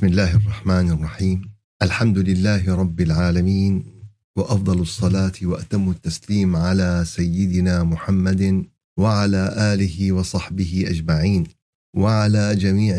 بسم 0.00 0.08
الله 0.08 0.36
الرحمن 0.36 0.90
الرحيم. 0.90 1.38
الحمد 1.82 2.18
لله 2.18 2.74
رب 2.74 3.00
العالمين 3.00 3.84
وأفضل 4.36 4.80
الصلاة 4.80 5.32
وأتم 5.42 5.90
التسليم 5.90 6.56
على 6.56 7.04
سيدنا 7.06 7.84
محمد 7.84 8.64
وعلى 8.96 9.54
آله 9.72 10.12
وصحبه 10.12 10.84
أجمعين 10.88 11.44
وعلى 11.96 12.56
جميع 12.56 12.96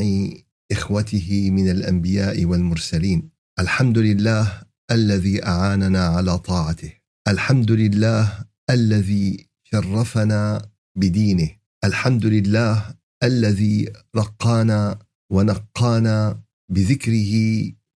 إخوته 0.71 1.49
من 1.51 1.69
الأنبياء 1.71 2.45
والمرسلين. 2.45 3.29
الحمد 3.59 3.97
لله 3.97 4.61
الذي 4.91 5.45
أعاننا 5.45 6.05
على 6.05 6.37
طاعته. 6.37 6.93
الحمد 7.27 7.71
لله 7.71 8.45
الذي 8.69 9.47
شرفنا 9.63 10.69
بدينه. 10.95 11.49
الحمد 11.83 12.25
لله 12.25 12.95
الذي 13.23 13.89
رقانا 14.15 14.99
ونقانا 15.31 16.39
بذكره 16.71 17.33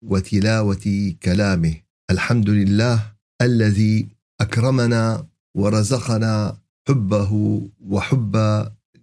وتلاوة 0.03 1.15
كلامه. 1.23 1.75
الحمد 2.11 2.51
لله 2.51 3.13
الذي 3.43 4.09
أكرمنا 4.41 5.27
ورزقنا 5.57 6.59
حبه 6.89 7.63
وحب 7.81 8.37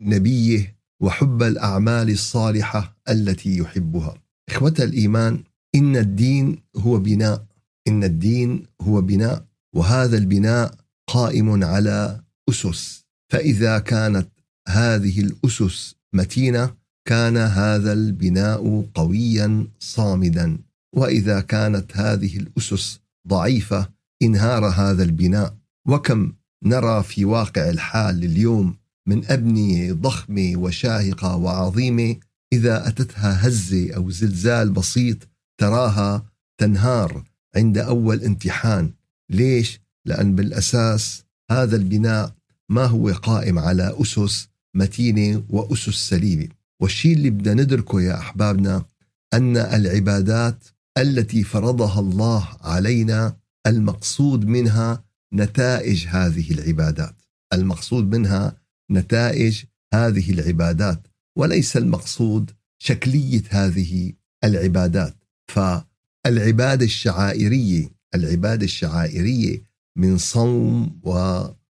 نبيه 0.01 0.77
وحب 1.01 1.43
الأعمال 1.43 2.09
الصالحة 2.09 2.97
التي 3.09 3.57
يحبها. 3.57 4.13
إخوة 4.49 4.73
الإيمان 4.79 5.43
إن 5.75 5.97
الدين 5.97 6.57
هو 6.77 6.99
بناء. 6.99 7.45
إن 7.87 8.03
الدين 8.03 8.65
هو 8.81 9.01
بناء. 9.01 9.45
وهذا 9.75 10.17
البناء 10.17 10.75
قائم 11.09 11.63
على 11.63 12.23
أسس. 12.49 13.05
فإذا 13.31 13.79
كانت 13.79 14.29
هذه 14.67 15.19
الأسس 15.21 15.95
متينة 16.13 16.80
كان 17.05 17.37
هذا 17.37 17.93
البناء 17.93 18.85
قويا 18.93 19.67
صامدا 19.79 20.57
وإذا 20.95 21.41
كانت 21.41 21.97
هذه 21.97 22.37
الأسس 22.37 22.99
ضعيفة 23.27 23.89
انهار 24.21 24.65
هذا 24.65 25.03
البناء. 25.03 25.55
وكم 25.87 26.33
نرى 26.63 27.03
في 27.03 27.25
واقع 27.25 27.69
الحال 27.69 28.23
اليوم 28.23 28.75
من 29.07 29.25
ابنيه 29.25 29.93
ضخمه 29.93 30.53
وشاهقة 30.55 31.35
وعظيمة 31.35 32.15
إذا 32.53 32.87
أتتها 32.87 33.47
هزة 33.47 33.95
أو 33.95 34.09
زلزال 34.09 34.69
بسيط 34.69 35.17
تراها 35.59 36.25
تنهار 36.57 37.23
عند 37.55 37.77
أول 37.77 38.23
امتحان. 38.23 38.93
ليش؟ 39.29 39.79
لأن 40.05 40.35
بالأساس 40.35 41.23
هذا 41.51 41.75
البناء 41.75 42.35
ما 42.69 42.85
هو 42.85 43.09
قائم 43.09 43.59
على 43.59 43.95
أسس 44.01 44.47
متينة 44.75 45.43
وأسس 45.49 46.09
سليمة. 46.09 46.47
والشيء 46.81 47.13
اللي 47.13 47.29
بدنا 47.29 47.63
ندركه 47.63 48.01
يا 48.01 48.17
أحبابنا 48.17 48.85
أن 49.33 49.57
العبادات 49.57 50.63
التي 50.97 51.43
فرضها 51.43 51.99
الله 51.99 52.47
علينا 52.61 53.37
المقصود 53.67 54.45
منها 54.45 55.03
نتائج 55.33 56.07
هذه 56.07 56.51
العبادات. 56.51 57.15
المقصود 57.53 58.15
منها 58.15 58.57
نتائج 58.91 59.63
هذه 59.93 60.31
العبادات 60.31 61.07
وليس 61.37 61.77
المقصود 61.77 62.51
شكلية 62.83 63.43
هذه 63.49 64.13
العبادات. 64.43 65.15
فالعبادة 65.51 66.85
الشعائرية 66.85 67.89
العبادة 68.15 68.65
الشعائرية 68.65 69.63
من 69.97 70.17
صوم 70.17 70.99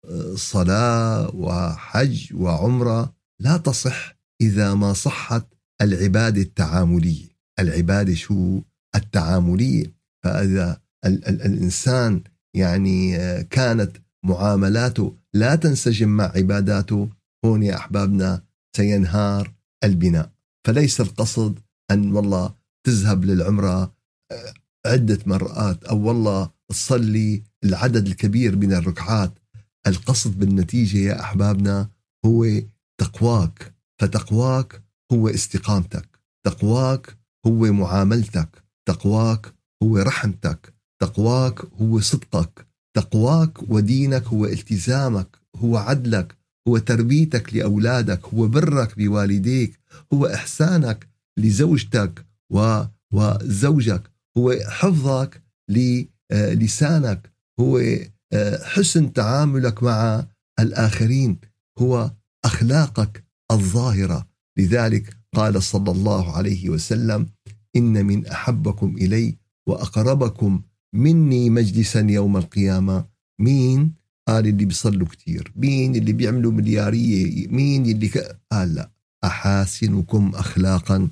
وصلاة 0.03 1.35
وحج 1.35 2.33
وعمرة 2.33 3.13
لا 3.39 3.57
تصح 3.57 4.20
إذا 4.41 4.74
ما 4.74 4.94
صحت 4.94 5.46
العبادة 5.81 6.41
التعاملية. 6.41 7.28
العبادة 7.59 8.13
شو؟ 8.13 8.62
التعاملية. 8.96 9.94
فإذا 10.24 10.81
ال 11.06 11.28
ال 11.28 11.41
الإنسان 11.41 12.22
يعني 12.56 13.18
كانت 13.44 13.97
معاملاته 14.25 15.16
لا 15.34 15.56
تنسجم 15.56 16.09
مع 16.09 16.24
عباداته 16.35 17.09
هون 17.46 17.63
يا 17.63 17.75
أحبابنا 17.75 18.44
سينهار 18.78 19.53
البناء. 19.84 20.31
فليس 20.68 21.01
القصد 21.01 21.59
أن 21.91 22.12
والله 22.12 22.56
تذهب 22.88 23.25
للعمرة 23.25 23.94
عدة 24.85 25.19
مرات 25.25 25.84
أو 25.84 26.07
والله 26.07 26.51
تصلي 26.69 27.44
العدد 27.63 28.07
الكبير 28.07 28.56
من 28.56 28.74
الركعات. 28.74 29.31
القصد 29.88 30.40
بالنتيجة 30.40 30.97
يا 30.97 31.22
أحبابنا 31.22 31.90
هو 32.25 32.46
تقواك. 32.97 33.70
فتقواك 34.01 34.84
هو 35.13 35.29
استقامتك 35.29 36.19
تقواك 36.45 37.17
هو 37.47 37.73
معاملتك 37.73 38.63
تقواك 38.88 39.53
هو 39.84 39.97
رحمتك 39.97 40.73
تقواك 41.01 41.59
هو 41.81 42.00
صدقك 42.00 42.67
تقواك 42.97 43.69
ودينك 43.69 44.23
هو 44.23 44.45
التزامك 44.45 45.38
هو 45.56 45.78
عدلك 45.78 46.38
هو 46.67 46.78
تربيتك 46.78 47.56
لاولادك 47.56 48.25
هو 48.25 48.47
برك 48.47 48.97
بوالديك 48.97 49.79
هو 50.13 50.25
احسانك 50.25 51.09
لزوجتك 51.39 52.25
و 52.51 52.83
وزوجك 53.13 54.12
هو 54.38 54.56
حفظك 54.68 55.44
للسانك 55.69 57.31
هو 57.59 57.81
آه، 58.33 58.63
حسن 58.63 59.13
تعاملك 59.13 59.83
مع 59.83 60.25
الآخرين 60.59 61.39
هو 61.79 62.12
اخلاقك 62.45 63.31
الظاهرة. 63.51 64.28
لذلك 64.57 65.17
قال 65.35 65.63
صلى 65.63 65.91
الله 65.91 66.38
عليه 66.38 66.69
وسلم 66.69 67.25
إن 67.75 68.06
من 68.06 68.28
أحبكم 68.28 68.95
إلي 68.97 69.38
وأقربكم 69.67 70.62
مني 70.95 71.50
مجلسا 71.50 72.00
يوم 72.00 72.38
القيامة. 72.38 73.06
مين؟ 73.41 73.94
قال 74.28 74.47
اللي 74.47 74.66
بيصلوا 74.66 75.07
كثير 75.07 75.53
مين 75.56 75.95
اللي 75.95 76.13
بيعملوا 76.13 76.51
مليارية؟ 76.51 77.47
مين 77.47 77.85
اللي 77.85 78.07
ك... 78.07 78.39
قال 78.51 78.75
لا. 78.75 78.91
أحاسنكم 79.23 80.31
اخلاقا 80.35 81.09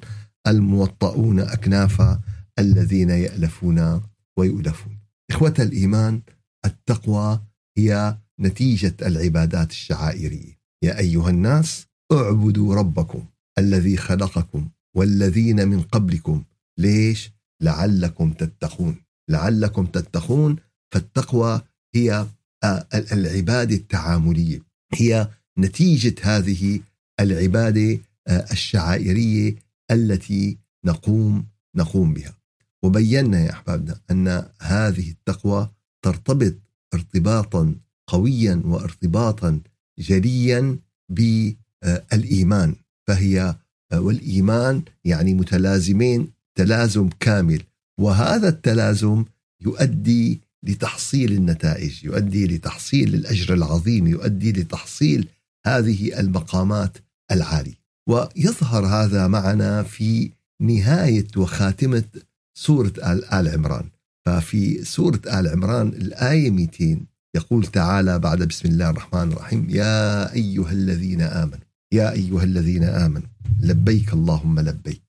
الموطؤون 0.48 1.40
أكنافا 1.40 2.22
الذين 2.60 3.10
يألفون 3.10 4.02
ويؤلفون. 4.38 4.98
إخوة 5.32 5.54
الإيمان 5.60 6.22
التقوى 6.66 7.42
هي 7.78 8.18
نتيجة 8.40 8.96
العبادات 9.02 9.72
الشعائرية. 9.72 10.60
يا 10.84 11.00
أيها 11.00 11.30
الناس 11.30 11.89
اعبدوا 12.12 12.76
ربكم 12.76 13.26
الذي 13.58 13.98
خلقكم 13.98 14.68
والذين 14.96 15.68
من 15.68 15.82
قبلكم. 15.82 16.44
ليش؟ 16.78 17.32
لعلكم 17.62 18.32
تتقون. 18.32 18.96
لعلكم 19.30 19.86
تتقون 19.86 20.56
فالتقوى 20.94 21.62
هي 21.96 22.28
آه، 22.64 22.88
العبادة 22.94 23.76
التعاملية. 23.76 24.62
هي 24.94 25.30
نتيجة 25.58 26.16
هذه 26.22 26.80
العبادة 27.20 28.00
آه، 28.28 28.46
الشعائرية 28.52 29.56
التي 29.92 30.58
نقوم 30.86 31.46
نقوم 31.76 32.14
بها. 32.14 32.38
وبينا 32.84 33.40
يا 33.40 33.52
أحبابنا 33.52 34.00
أن 34.12 34.46
هذه 34.62 35.10
التقوى 35.10 35.70
ترتبط 36.02 36.56
ارتباطا 36.94 37.76
قويا 38.08 38.62
وارتباطا 38.66 39.60
جليا 40.00 40.80
بالايمان 41.84 42.76
فهي 43.08 43.56
آه، 43.92 44.00
والإيمان 44.00 44.82
يعني 45.06 45.34
متلازمين 45.34 46.32
تلازم 46.56 47.10
كامل. 47.20 47.64
وهذا 48.00 48.50
التلازم 48.50 49.26
يؤدي 49.62 50.42
لتحصيل 50.64 51.32
النتائج 51.32 52.04
يؤدي 52.04 52.48
لتحصيل 52.48 53.14
الأجر 53.14 53.54
العظيم 53.54 54.08
يؤدي 54.08 54.52
لتحصيل 54.52 55.28
هذه 55.66 56.20
المقامات 56.20 56.98
العالية. 57.32 57.80
ويظهر 58.10 58.86
هذا 58.86 59.28
معنا 59.28 59.84
في 59.84 60.32
نهاية 60.62 61.28
وخاتمة 61.38 62.04
سورة 62.58 62.94
ال 62.98 63.48
عمران. 63.48 63.90
ففي 64.26 64.86
سورة 64.86 65.22
آل 65.28 65.48
عمران 65.48 65.88
الآية 65.88 66.52
200 66.52 66.98
يقول 67.36 67.66
تعالى 67.66 68.20
بعد 68.20 68.44
بسم 68.44 68.70
الله 68.70 68.90
الرحمن 68.90 69.32
الرحيم 69.32 69.68
يا 69.70 70.34
أيها 70.34 70.72
الذين 70.72 71.22
آمنوا 71.22 71.69
يا 71.94 72.12
أيها 72.12 72.44
الذين 72.44 72.84
آمنوا 72.84 73.28
لبيك 73.60 74.14
اللهم 74.14 74.60
لبيك 74.60 75.02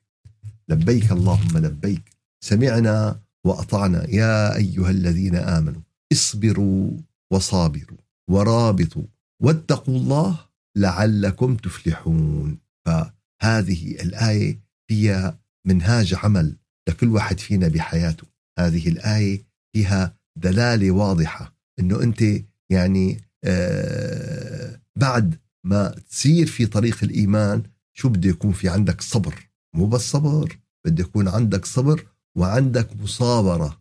لبيك 0.68 1.12
اللهم 1.12 1.58
لبيك 1.58 2.02
سمعنا 2.44 3.20
وأطعنا 3.46 4.10
يا 4.10 4.56
أيها 4.56 4.90
الذين 4.90 5.36
آمنوا 5.36 5.80
اصبروا 6.12 6.90
وصابروا 7.32 7.98
ورابطوا 8.30 9.02
واتقوا 9.42 9.96
الله 9.96 10.38
لعلكم 10.76 11.56
تفلحون. 11.56 12.58
فهذه 12.86 14.02
الآية 14.02 14.60
هي 14.90 15.34
منهاج 15.66 16.14
عمل 16.14 16.56
لكل 16.88 17.08
واحد 17.08 17.40
فينا 17.40 17.68
بحياته. 17.68 18.26
هذه 18.58 18.88
الآية 18.88 19.44
فيها 19.72 20.14
دلالة 20.36 20.90
واضحة 20.90 21.54
إنه 21.80 22.02
أنت 22.02 22.24
يعني 22.70 23.20
آه 23.44 24.80
بعد 24.96 25.34
ما 25.64 25.94
تسير 26.10 26.46
في 26.46 26.66
طريق 26.66 26.98
الإيمان 27.02 27.62
شو 27.92 28.08
بده 28.08 28.30
يكون 28.30 28.52
في 28.52 28.68
عندك 28.68 29.00
صبر؟ 29.00 29.50
مو 29.74 29.86
بس 29.86 30.00
صبر 30.00 30.58
بده 30.86 31.04
يكون 31.04 31.28
عندك 31.28 31.64
صبر 31.64 32.06
وعندك 32.36 32.96
مصابرة. 32.96 33.80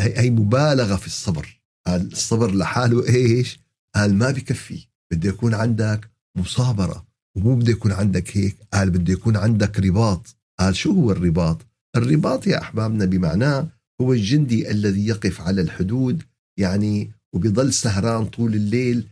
هي 0.00 0.30
مبالغة 0.30 0.96
في 0.96 1.06
الصبر. 1.06 1.62
الصبر 1.88 2.54
لحاله 2.54 3.08
إيش؟ 3.08 3.60
قال 3.94 4.14
ما 4.14 4.30
بكفي. 4.30 4.86
بده 5.12 5.28
يكون 5.28 5.54
عندك 5.54 6.10
مصابرة. 6.36 7.06
ومو 7.36 7.54
بده 7.56 7.72
يكون 7.72 7.92
عندك 7.92 8.36
هيك. 8.36 8.56
قال 8.72 8.90
بده 8.90 9.12
يكون 9.12 9.36
عندك 9.36 9.80
رباط. 9.80 10.36
قال 10.58 10.76
شو 10.76 10.92
هو 10.92 11.12
الرباط؟ 11.12 11.66
الرباط 11.96 12.46
يا 12.46 12.62
أحبابنا 12.62 13.04
بمعناه 13.04 13.68
هو 14.00 14.12
الجندي 14.12 14.70
الذي 14.70 15.06
يقف 15.06 15.40
على 15.40 15.60
الحدود 15.60 16.22
يعني 16.58 17.10
وبيضل 17.32 17.72
سهران 17.72 18.26
طول 18.26 18.54
الليل 18.54 19.06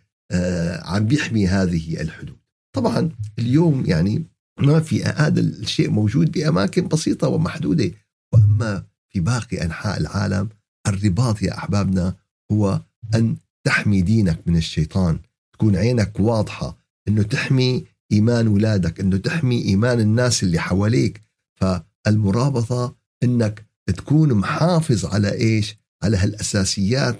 عم 0.82 1.06
بيحمي 1.06 1.46
هذه 1.46 2.00
الحدود. 2.00 2.36
طبعا 2.76 3.10
اليوم 3.38 3.86
يعني 3.86 4.24
ما 4.60 4.80
في 4.80 5.04
هذا 5.04 5.40
الشيء 5.40 5.90
موجود 5.90 6.32
بأماكن 6.32 6.88
بسيطة 6.88 7.28
ومحدودة. 7.28 7.90
وأما 8.34 8.84
في 9.12 9.20
باقي 9.20 9.64
أنحاء 9.64 10.00
العالم 10.00 10.48
الرباط 10.86 11.42
يا 11.42 11.58
أحبابنا 11.58 12.14
هو 12.52 12.80
أن 13.14 13.36
تحمي 13.66 14.02
دينك 14.02 14.38
من 14.46 14.56
الشيطان. 14.56 15.18
تكون 15.52 15.76
عينك 15.76 16.20
واضحة 16.20 16.76
أنه 17.08 17.22
تحمي 17.22 17.84
إيمان 18.12 18.48
ولادك 18.48 19.00
أنه 19.00 19.16
تحمي 19.16 19.62
إيمان 19.62 20.00
الناس 20.00 20.42
اللي 20.42 20.58
حواليك. 20.58 21.22
فالمرابطة 21.60 22.96
أنك 23.22 23.66
تكون 23.96 24.34
محافظ 24.34 25.04
على 25.04 25.32
إيش؟ 25.32 25.76
على 26.02 26.16
هالأساسيات 26.16 27.18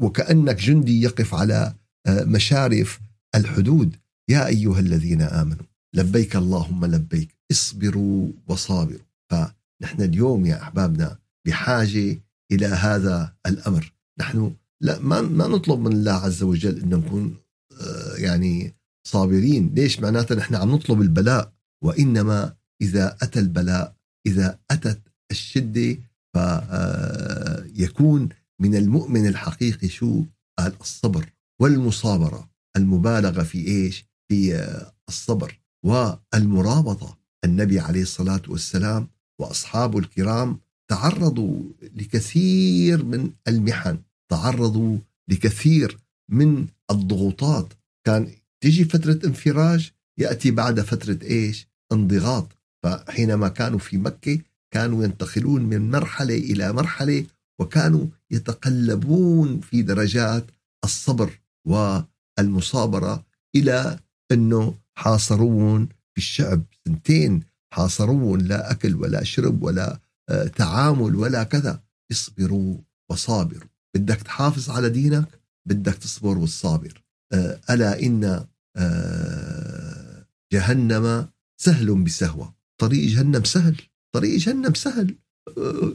وكأنك 0.00 0.56
جندي 0.56 1.02
يقف 1.02 1.34
على 1.34 1.54
آه، 1.54 1.74
مشارف 2.08 3.00
الحدود. 3.34 3.96
يا 4.30 4.46
أيها 4.46 4.80
الذين 4.80 5.22
آمنوا 5.22 5.66
لبيك 5.94 6.36
اللهم 6.36 6.84
لبيك 6.84 7.36
اصبروا 7.52 8.28
وصابروا. 8.48 9.06
فنحن 9.30 10.02
اليوم 10.02 10.46
يا 10.46 10.62
أحبابنا 10.62 11.18
بحاجة 11.46 12.18
إلى 12.52 12.66
هذا 12.66 13.34
الأمر. 13.46 13.92
نحن 14.20 14.54
لا 14.80 14.98
ما 14.98 15.20
ما 15.20 15.46
نطلب 15.46 15.80
من 15.80 15.92
الله 15.92 16.12
عز 16.12 16.42
وجل 16.42 16.82
أن 16.82 16.88
نكون 16.88 17.36
آه، 17.80 18.16
يعني 18.16 18.74
صابرين. 19.06 19.74
ليش؟ 19.74 20.00
معناتها 20.00 20.34
نحن 20.34 20.54
عم 20.54 20.74
نطلب 20.74 21.00
البلاء. 21.00 21.52
وإنما 21.84 22.54
إذا 22.82 23.16
أتى 23.22 23.40
البلاء 23.40 23.94
إذا 24.26 24.58
أتت 24.70 25.00
الشدة 25.30 25.98
فيكون 26.34 28.22
آه، 28.22 28.28
من 28.60 28.74
المؤمن 28.74 29.26
الحقيقي 29.26 29.88
شو؟ 29.88 30.24
قال 30.58 30.72
الصبر. 30.80 31.33
والمصابرة 31.60 32.50
المبالغة 32.76 33.42
في 33.42 33.66
إيش؟ 33.66 34.06
في 34.28 34.54
آه، 34.54 34.92
الصبر 35.08 35.60
والمرابطة. 35.84 37.18
النبي 37.44 37.80
عليه 37.80 38.02
الصلاة 38.02 38.42
والسلام 38.48 39.08
وأصحابه 39.40 39.98
الكرام 39.98 40.60
تعرضوا 40.90 41.62
لكثير 41.82 43.04
من 43.04 43.30
المحن 43.48 43.98
تعرضوا 44.30 44.98
لكثير 45.28 45.98
من 46.30 46.66
الضغوطات. 46.90 47.72
كان 48.06 48.30
تيجي 48.60 48.84
فترة 48.84 49.20
انفراج 49.24 49.90
يأتي 50.18 50.50
بعد 50.50 50.80
فترة 50.80 51.18
إيش؟ 51.22 51.68
انضغاط. 51.92 52.58
فحينما 52.84 53.48
كانوا 53.48 53.78
في 53.78 53.98
مكة 53.98 54.38
كانوا 54.74 55.04
ينتقلون 55.04 55.62
من 55.62 55.90
مرحلة 55.90 56.36
إلى 56.36 56.72
مرحلة 56.72 57.26
وكانوا 57.60 58.06
يتقلبون 58.30 59.60
في 59.60 59.82
درجات 59.82 60.50
الصبر. 60.84 61.40
والمصابرة 61.64 63.26
إلى 63.56 63.98
أنه 64.32 64.74
حاصرون 64.98 65.86
في 65.86 66.18
الشعب 66.18 66.62
سنتين 66.84 67.42
حاصرون 67.74 68.40
لا 68.40 68.70
أكل 68.70 68.94
ولا 68.94 69.24
شرب 69.24 69.62
ولا 69.62 70.00
آه، 70.30 70.46
تعامل 70.46 71.16
ولا 71.16 71.42
كذا. 71.42 71.82
اصبروا 72.12 72.76
وصابروا. 73.10 73.68
بدك 73.96 74.22
تحافظ 74.22 74.70
على 74.70 74.88
دينك 74.88 75.28
بدك 75.68 75.94
تصبر 75.94 76.38
والصابر. 76.38 77.02
آه، 77.32 77.60
ألا 77.70 78.02
إن 78.02 78.46
آه، 78.76 80.26
جهنم 80.52 81.28
سهل 81.60 82.04
بسهوة. 82.04 82.54
طريق 82.80 83.08
جهنم 83.08 83.44
سهل 83.44 83.76
طريق 84.14 84.38
جهنم 84.38 84.74
سهل. 84.74 85.14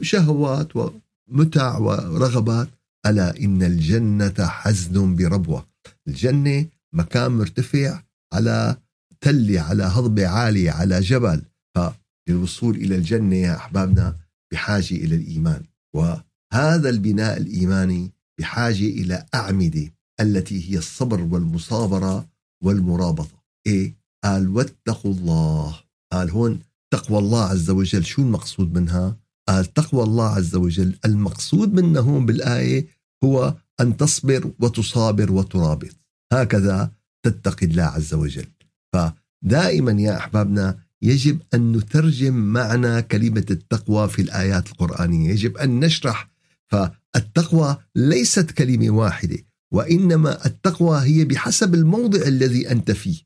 شهوات 0.02 0.68
ومتع 0.76 1.78
ورغبات. 1.78 2.68
ألا 3.06 3.38
إن 3.40 3.62
الجنة 3.62 4.46
حزن 4.46 5.16
بربوة. 5.16 5.68
الجنة 6.08 6.66
مكان 6.92 7.32
مرتفع 7.32 8.02
على 8.34 8.76
تلة 9.20 9.60
على 9.60 9.82
هضبة 9.82 10.26
عالية 10.26 10.70
على 10.70 11.00
جبل. 11.00 11.42
فللوصول 11.74 12.76
إلى 12.76 12.96
الجنة 12.96 13.36
يا 13.36 13.56
أحبابنا 13.56 14.16
بحاجة 14.52 14.94
إلى 14.94 15.16
الإيمان. 15.16 15.62
وهذا 15.96 16.88
البناء 16.88 17.36
الإيماني 17.38 18.12
بحاجة 18.40 18.86
إلى 18.86 19.26
أعمدة 19.34 19.92
التي 20.20 20.70
هي 20.70 20.78
الصبر 20.78 21.20
والمصابرة 21.20 22.28
والمرابطة. 22.64 23.44
إيه؟ 23.66 23.94
قال 24.24 24.48
واتقوا 24.48 25.14
الله. 25.14 25.80
قال 26.12 26.30
هون 26.30 26.60
تقوى 26.92 27.18
الله 27.18 27.44
عز 27.44 27.70
وجل. 27.70 28.04
شو 28.04 28.22
المقصود 28.22 28.78
منها؟ 28.78 29.16
قال 29.48 29.72
تقوى 29.74 30.02
الله 30.02 30.28
عز 30.28 30.54
وجل. 30.56 30.98
المقصود 31.04 31.74
منه 31.74 32.00
هون 32.00 32.26
بالآية 32.26 32.86
هو 33.24 33.54
أن 33.80 33.96
تصبر 33.96 34.52
وتصابر 34.58 35.32
وترابط. 35.32 35.96
هكذا 36.32 36.90
تتقي 37.22 37.66
الله 37.66 37.82
عز 37.82 38.14
وجل. 38.14 38.46
فدائما 38.92 40.02
يا 40.02 40.16
أحبابنا 40.16 40.78
يجب 41.02 41.38
أن 41.54 41.72
نترجم 41.72 42.34
معنى 42.34 43.02
كلمة 43.02 43.46
التقوى 43.50 44.08
في 44.08 44.22
الآيات 44.22 44.68
القرآنية. 44.68 45.30
يجب 45.30 45.56
أن 45.56 45.80
نشرح. 45.80 46.30
فالتقوى 46.66 47.76
ليست 47.96 48.50
كلمة 48.50 48.90
واحدة 48.90 49.38
وإنما 49.72 50.46
التقوى 50.46 51.00
هي 51.00 51.24
بحسب 51.24 51.74
الموضع 51.74 52.22
الذي 52.26 52.70
أنت 52.70 52.90
فيه. 52.90 53.16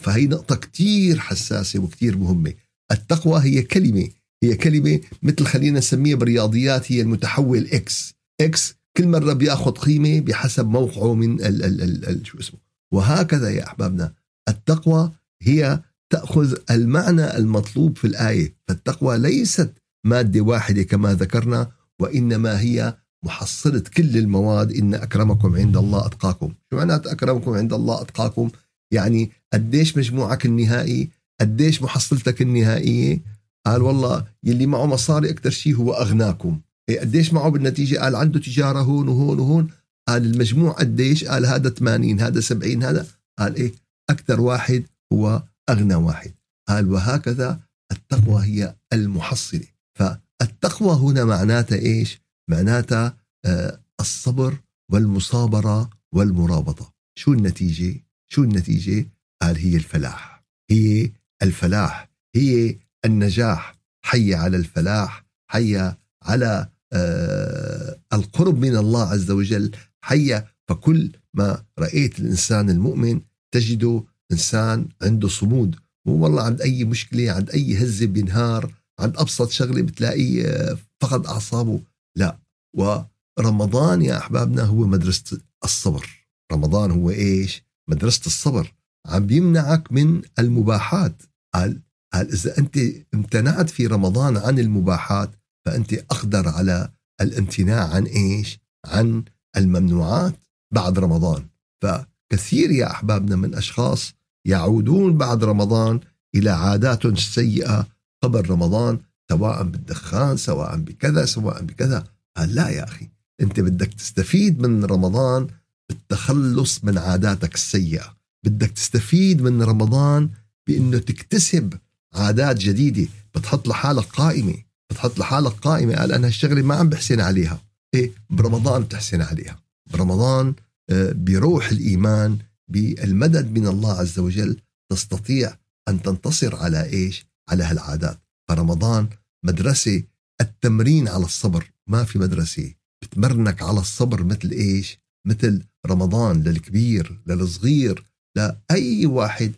فهي 0.00 0.26
نقطة 0.26 0.56
كتير 0.56 1.18
حساسة 1.18 1.78
وكتير 1.78 2.18
مهمة. 2.18 2.54
التقوى 2.92 3.40
هي 3.40 3.62
كلمة 3.62 4.08
هي 4.42 4.54
كلمة 4.54 5.00
مثل 5.22 5.44
خلينا 5.44 5.78
نسميها 5.78 6.16
بالرياضيات 6.16 6.92
هي 6.92 7.00
المتحول 7.00 7.66
X 7.72 8.14
X 8.40 8.74
كل 8.96 9.08
مرة 9.08 9.32
بياخذ 9.32 9.70
قيمة 9.70 10.20
بحسب 10.20 10.68
موقعه 10.68 11.14
من 11.14 11.40
ال 11.40 11.64
ال 11.64 11.82
ال 11.82 12.08
ال 12.08 12.26
شو 12.26 12.38
اسمه. 12.38 12.60
وهكذا 12.92 13.50
يا 13.50 13.66
أحبابنا 13.66 14.12
التقوى 14.48 15.12
هي 15.42 15.80
تأخذ 16.10 16.56
المعنى 16.70 17.36
المطلوب 17.36 17.98
في 17.98 18.06
الآية. 18.06 18.54
فالتقوى 18.68 19.18
ليست 19.18 19.72
مادة 20.04 20.40
واحدة 20.40 20.82
كما 20.82 21.14
ذكرنا 21.14 21.70
وإنما 22.00 22.60
هي 22.60 22.96
محصلة 23.24 23.80
كل 23.96 24.16
المواد. 24.16 24.72
إن 24.72 24.94
أكرمكم 24.94 25.56
عند 25.56 25.76
الله 25.76 26.06
أتقاكم. 26.06 26.52
شو 26.70 26.76
معنات 26.76 27.06
أكرمكم 27.06 27.50
عند 27.50 27.72
الله 27.72 28.02
أتقاكم؟ 28.02 28.50
يعني 28.90 29.30
قديش 29.52 29.96
مجموعك 29.96 30.46
النهائي؟ 30.46 31.10
قديش 31.40 31.82
محصلتك 31.82 32.42
النهائية؟ 32.42 33.31
قال 33.66 33.82
والله 33.82 34.26
يلي 34.44 34.66
معه 34.66 34.86
مصاري 34.86 35.30
أكثر 35.30 35.50
شيء 35.50 35.76
هو 35.76 35.92
أغناكم. 35.92 36.60
إيه 36.88 37.00
قديش 37.00 37.32
معه 37.32 37.48
بالنتيجة؟ 37.48 37.98
قال 37.98 38.16
عنده 38.16 38.40
تجارة 38.40 38.80
هون 38.80 39.08
وهون 39.08 39.38
وهون. 39.38 39.68
قال 40.08 40.26
المجموع 40.26 40.72
قديش؟ 40.72 41.24
قال 41.24 41.46
هذا 41.46 41.70
80 41.70 42.20
هذا 42.20 42.40
70 42.40 42.82
هذا. 42.82 43.06
قال 43.38 43.56
إيه 43.56 43.72
أكثر 44.10 44.40
واحد 44.40 44.84
هو 45.12 45.42
أغنى 45.70 45.94
واحد. 45.94 46.32
قال 46.68 46.90
وهكذا 46.92 47.60
التقوى 47.92 48.44
هي 48.44 48.76
المحصلة. 48.92 49.66
فالتقوى 49.98 50.96
هنا 50.96 51.24
معناتها 51.24 51.78
إيش؟ 51.78 52.20
معناتها 52.50 53.16
آه 53.44 53.80
الصبر 54.00 54.60
والمصابرة 54.92 55.90
والمرابطة 56.14 56.92
شو 57.18 57.32
النتيجة؟ 57.32 58.00
شو 58.32 58.42
النتيجة؟ 58.42 59.06
قال 59.42 59.56
هي 59.56 59.76
الفلاح. 59.76 60.44
هي 60.70 61.10
الفلاح. 61.42 62.10
هي 62.36 62.76
النجاح 63.04 63.74
حي 64.04 64.34
على 64.34 64.56
الفلاح 64.56 65.24
حي 65.50 65.92
على 66.22 66.68
آه 66.92 67.98
القرب 68.12 68.58
من 68.58 68.76
الله 68.76 69.08
عز 69.08 69.30
وجل 69.30 69.70
حي. 70.04 70.42
فكل 70.68 71.12
ما 71.34 71.64
رأيت 71.78 72.20
الإنسان 72.20 72.70
المؤمن 72.70 73.20
تجده 73.54 74.04
إنسان 74.32 74.88
عنده 75.02 75.28
صمود. 75.28 75.76
مو 76.06 76.14
والله 76.14 76.42
عند 76.42 76.60
أي 76.60 76.84
مشكلة 76.84 77.32
عند 77.32 77.50
أي 77.50 77.76
هزة 77.76 78.06
بينهار 78.06 78.74
عند 79.00 79.16
أبسط 79.16 79.50
شغلة 79.50 79.82
بتلاقيه 79.82 80.46
آه، 80.46 80.78
فقد 81.00 81.26
أعصابه. 81.26 81.80
لا. 82.16 82.38
ورمضان 82.76 84.02
يا 84.02 84.18
أحبابنا 84.18 84.62
هو 84.62 84.86
مدرسة 84.86 85.40
الصبر. 85.64 86.26
رمضان 86.52 86.90
هو 86.90 87.10
إيش؟ 87.10 87.62
مدرسة 87.90 88.26
الصبر. 88.26 88.72
عم 89.06 89.26
بيمنعك 89.26 89.92
من 89.92 90.22
المباحات. 90.38 91.22
قال 91.54 91.82
قال 92.14 92.32
إذا 92.32 92.58
أنت 92.58 92.78
امتنعت 93.14 93.70
في 93.70 93.86
رمضان 93.86 94.36
عن 94.36 94.58
المباحات 94.58 95.30
فأنت 95.66 95.92
أقدر 95.92 96.48
على 96.48 96.88
الامتناع 97.20 97.88
عن 97.88 98.04
إيش؟ 98.04 98.58
عن 98.86 99.24
الممنوعات 99.56 100.34
بعد 100.74 100.98
رمضان. 100.98 101.46
فكثير 101.82 102.70
يا 102.70 102.90
أحبابنا 102.90 103.36
من 103.36 103.54
أشخاص 103.54 104.14
يعودون 104.44 105.18
بعد 105.18 105.44
رمضان 105.44 106.00
إلى 106.34 106.50
عادات 106.50 107.18
سيئة 107.18 107.86
قبل 108.22 108.50
رمضان 108.50 108.98
سواء 109.30 109.62
بالدخان 109.62 110.36
سواء 110.36 110.76
بكذا 110.76 111.24
سواء 111.24 111.62
بكذا. 111.62 112.04
قال 112.36 112.54
لا 112.54 112.68
يا 112.68 112.84
أخي 112.84 113.08
أنت 113.40 113.60
بدك 113.60 113.94
تستفيد 113.94 114.60
من 114.60 114.84
رمضان 114.84 115.46
بالتخلص 115.88 116.84
من 116.84 116.98
عاداتك 116.98 117.54
السيئة. 117.54 118.16
بدك 118.44 118.70
تستفيد 118.70 119.42
من 119.42 119.62
رمضان 119.62 120.30
بأنه 120.66 120.98
تكتسب 120.98 121.74
عادات 122.14 122.58
جديدة 122.58 123.08
بتحط 123.34 123.68
لحالك 123.68 124.04
قائمة 124.04 124.54
بتحط 124.92 125.18
لحالك 125.18 125.52
قائمة. 125.52 125.96
قال 125.96 126.12
أنا 126.12 126.26
هالشغلة 126.26 126.62
ما 126.62 126.74
عم 126.74 126.88
بحسن 126.88 127.20
عليها. 127.20 127.62
إيه 127.94 128.12
برمضان 128.30 128.82
بتحسن 128.82 129.22
عليها. 129.22 129.62
برمضان 129.92 130.54
آه، 130.90 131.12
بروح 131.12 131.70
الإيمان 131.70 132.38
بالمدد 132.68 133.58
من 133.58 133.66
الله 133.66 133.92
عز 133.92 134.18
وجل 134.18 134.60
تستطيع 134.92 135.56
أن 135.88 136.02
تنتصر 136.02 136.56
على 136.56 136.84
إيش؟ 136.84 137.26
على 137.48 137.64
هالعادات. 137.64 138.18
فرمضان 138.48 139.08
مدرسة 139.44 140.02
التمرين 140.40 141.08
على 141.08 141.24
الصبر. 141.24 141.70
ما 141.88 142.04
في 142.04 142.18
مدرسة 142.18 142.74
بتمرنك 143.02 143.62
على 143.62 143.80
الصبر 143.80 144.24
مثل 144.24 144.50
إيش؟ 144.50 144.98
مثل 145.26 145.62
رمضان 145.86 146.42
للكبير 146.42 147.20
للصغير 147.26 148.04
لأي 148.36 149.06
واحد. 149.06 149.52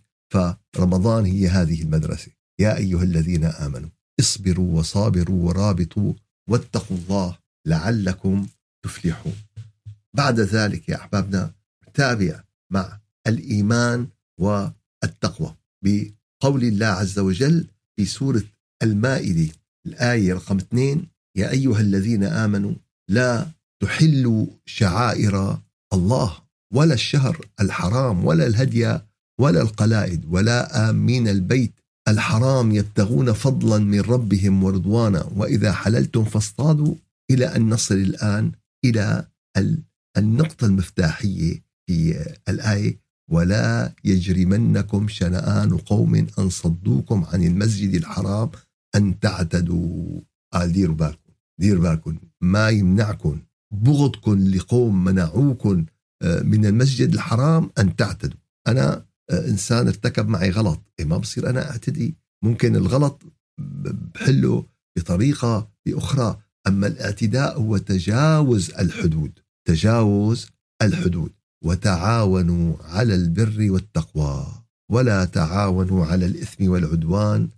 فرمضان 0.73 1.25
هي 1.25 1.49
هذه 1.49 1.83
المدرسة. 1.83 2.33
يا 2.61 2.77
أيها 2.77 3.03
الذين 3.03 3.45
آمنوا 3.45 3.91
اصبروا 4.21 4.79
وصابروا 4.79 5.49
ورابطوا 5.49 6.13
واتقوا 6.51 6.97
الله 6.97 7.39
لعلكم 7.67 8.47
تفلحون. 8.85 9.37
بعد 10.17 10.41
ذلك 10.41 10.89
يا 10.89 10.97
أحبابنا 10.97 11.53
تابع 11.95 12.43
مع 12.73 13.01
الإيمان 13.27 14.09
والتقوى 14.41 15.55
بقول 15.85 16.65
الله 16.65 16.87
عز 16.87 17.19
وجل 17.19 17.67
في 17.97 18.07
سورة 18.07 18.43
المائدة 18.83 19.53
الآية 19.87 20.35
رقم 20.35 20.57
اثنين 20.57 21.07
يا 21.37 21.51
أيها 21.51 21.81
الذين 21.81 22.25
آمنوا 22.25 22.75
لا 23.11 23.47
تحلوا 23.83 24.47
شعائر 24.67 25.59
الله 25.93 26.39
ولا 26.75 26.95
الشهر 26.95 27.47
الحرام 27.61 28.25
ولا 28.25 28.47
الهدي 28.47 28.99
ولا 29.41 29.63
القلائد 29.63 30.25
ولا 30.29 30.91
آمين 30.91 31.29
البيت 31.29 31.73
الحرام 32.09 32.73
يبتغون 32.73 33.33
فضلا 33.33 33.79
من 33.79 34.01
ربهم 34.01 34.65
ورضوانا 34.65 35.31
وإذا 35.37 35.73
حللتم 35.73 36.25
فاصطادوا 36.25 36.95
إلى 37.31 37.47
أن 37.57 37.71
نصل 37.71 37.95
الآن 37.95 38.53
إلى 38.85 39.27
النقطة 40.19 40.67
المفتاحية 40.67 41.65
في 41.87 42.27
الآية 42.49 43.05
ولا 43.31 43.93
يجرمنكم 44.05 45.09
شنآن 45.09 45.77
قوم 45.77 46.15
أن 46.39 46.49
صدوكم 46.49 47.25
عن 47.25 47.45
المسجد 47.45 47.95
الحرام 47.95 48.51
أن 48.97 49.21
تعتدوا. 49.21 50.21
قال 50.53 50.73
ديروا 50.73 50.97
بالكم 50.97 51.33
ديروا 51.61 51.83
بالكم. 51.83 52.19
ما 52.41 52.69
يمنعكم 52.69 53.41
بغضكم 53.73 54.39
لقوم 54.49 55.05
منعوكم 55.05 55.85
آه، 56.23 56.43
من 56.43 56.67
المسجد 56.67 57.13
الحرام 57.13 57.71
أن 57.79 57.97
تعتدوا. 57.97 58.39
أنا 58.69 59.05
آه، 59.31 59.49
إنسان 59.49 59.87
ارتكب 59.87 60.29
معي 60.29 60.51
غلط 60.51 60.81
إيه 61.01 61.05
ما 61.07 61.17
بصير 61.17 61.51
أنا 61.51 61.71
أعتدي. 61.71 62.15
ممكن 62.45 62.77
الغلط 62.77 63.23
بحله 64.15 64.67
بطريقة 64.99 65.71
بأخرى. 65.87 66.41
أما 66.67 66.87
الاعتداء 66.87 67.61
هو 67.61 67.77
تجاوز 67.77 68.71
الحدود 68.71 69.39
تجاوز 69.69 70.47
الحدود. 70.83 71.33
وتعاونوا 71.65 72.77
على 72.81 73.15
البر 73.15 73.71
والتقوى. 73.71 74.47
ولا 74.91 75.25
تعاونوا 75.25 76.07
على 76.07 76.27
الإثم 76.27 76.69
والعدوان. 76.69 77.49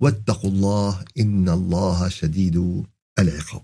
واتقوا 0.00 0.50
الله 0.50 1.04
إن 1.20 1.48
الله 1.48 2.08
شديد 2.08 2.84
العقاب. 3.18 3.62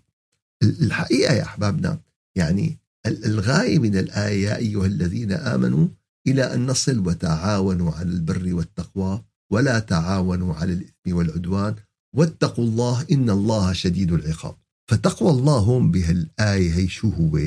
الحقيقة 0.62 1.34
يا 1.34 1.42
أحبابنا 1.42 2.00
يعني 2.36 2.78
الغاية 3.06 3.78
من 3.78 3.96
الآية 3.96 4.48
يا 4.48 4.56
أيها 4.56 4.86
الذين 4.86 5.32
آمنوا 5.32 5.88
إلى 6.30 6.54
أن 6.54 6.66
نصل 6.66 6.98
وتعاونوا 7.06 7.92
على 7.92 8.08
البر 8.08 8.54
والتقوى 8.54 9.24
ولا 9.52 9.78
تعاونوا 9.78 10.54
على 10.54 10.72
الإثم 10.72 11.16
والعدوان. 11.16 11.74
واتقوا 12.16 12.64
الله 12.64 13.06
إن 13.12 13.30
الله 13.30 13.72
شديد 13.72 14.12
العقاب. 14.12 14.56
فتقوى 14.90 15.30
الله 15.30 15.58
هم 15.58 15.90
بهالآية 15.90 16.74
هي 16.74 16.88
شو 16.88 17.08
هو؟ 17.08 17.38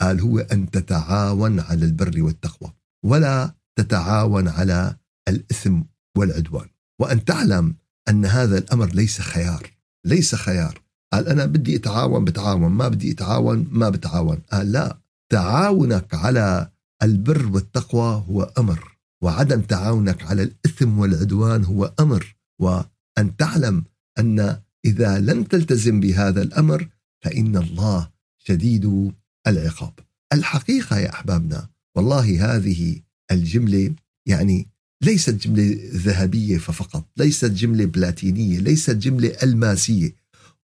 قال 0.00 0.20
هو 0.20 0.38
أن 0.38 0.70
تتعاون 0.70 1.60
على 1.60 1.84
البر 1.84 2.22
والتقوى 2.22 2.72
ولا 3.04 3.54
تتعاون 3.78 4.48
على 4.48 4.96
الإثم 5.28 5.80
والعدوان. 6.16 6.68
وأن 7.00 7.24
تعلم 7.24 7.74
أن 8.08 8.24
هذا 8.24 8.58
الأمر 8.58 8.94
ليس 8.94 9.20
خيار 9.20 9.70
ليس 10.06 10.34
خيار. 10.34 10.82
قال 11.12 11.28
أنا 11.28 11.46
بدي 11.46 11.76
أتعاون 11.76 12.24
بتعاون. 12.24 12.72
ما 12.72 12.88
بدي 12.88 13.12
أتعاون 13.12 13.68
ما 13.70 13.88
بتعاون. 13.88 14.38
قال 14.52 14.72
لا 14.72 14.98
تعاونك 15.32 16.14
على 16.14 16.70
البر 17.02 17.46
والتقوى 17.46 18.24
هو 18.28 18.42
أمر 18.58 18.96
وعدم 19.22 19.60
تعاونك 19.60 20.22
على 20.22 20.42
الإثم 20.42 20.98
والعدوان 20.98 21.64
هو 21.64 21.94
أمر 22.00 22.36
وأن 22.60 23.36
تعلم 23.38 23.84
أن 24.18 24.60
إذا 24.84 25.18
لم 25.18 25.44
تلتزم 25.44 26.00
بهذا 26.00 26.42
الأمر 26.42 26.88
فإن 27.24 27.56
الله 27.56 28.10
شديد 28.38 29.12
العقاب. 29.46 29.92
الحقيقة 30.32 30.98
يا 30.98 31.10
أحبابنا 31.10 31.68
والله 31.96 32.56
هذه 32.56 33.00
الجملة 33.30 33.94
يعني 34.26 34.68
ليست 35.02 35.34
جملة 35.34 35.78
ذهبية 35.92 36.58
فقط 36.58 37.04
ليست 37.16 37.50
جملة 37.50 37.84
بلاتينية 37.84 38.58
ليست 38.58 38.90
جملة 38.90 39.36
ألماسية 39.42 40.14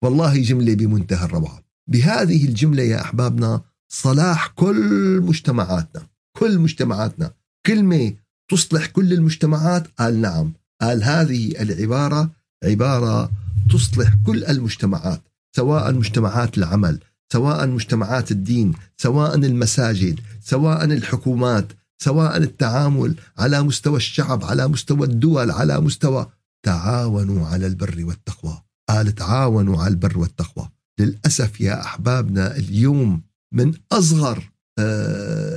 والله 0.01 0.41
جملة 0.41 0.73
بمنتهى 0.73 1.25
الروعة. 1.25 1.63
بهذه 1.89 2.45
الجملة 2.45 2.83
يا 2.83 3.01
أحبابنا 3.01 3.61
صلاح 3.89 4.47
كل 4.47 5.21
مجتمعاتنا. 5.21 6.07
كل 6.43 6.59
مجتمعاتنا. 6.59 7.31
كلمة 7.65 8.13
تصلح 8.51 8.85
كل 8.85 9.13
المجتمعات؟ 9.13 9.87
قال 9.99 10.21
نعم. 10.21 10.53
قال 10.81 11.03
هذه 11.03 11.61
العبارة 11.61 12.31
عبارة 12.63 13.31
تصلح 13.71 14.13
كل 14.25 14.43
المجتمعات 14.43 15.21
سواء 15.55 15.93
مجتمعات 15.93 16.57
العمل 16.57 16.99
سواء 17.33 17.67
مجتمعات 17.67 18.31
الدين 18.31 18.73
سواء 18.97 19.35
المساجد 19.35 20.19
سواء 20.41 20.83
الحكومات 20.83 21.67
سواء 22.03 22.37
التعامل 22.37 23.15
على 23.37 23.61
مستوى 23.61 23.97
الشعب 23.97 24.43
على 24.43 24.67
مستوى 24.67 25.07
الدول 25.07 25.51
على 25.51 25.79
مستوى 25.79 26.27
تعاونوا 26.65 27.47
على 27.47 27.67
البر 27.67 28.05
والتقوى. 28.05 28.61
قال 28.89 29.15
تعاونوا 29.15 29.83
على 29.83 29.91
البر 29.91 30.17
والتقوى. 30.17 30.69
للأسف 30.99 31.61
يا 31.61 31.81
أحبابنا 31.81 32.57
اليوم 32.57 33.21
من 33.53 33.73
أصغر 33.91 34.53
آه، 34.79 35.52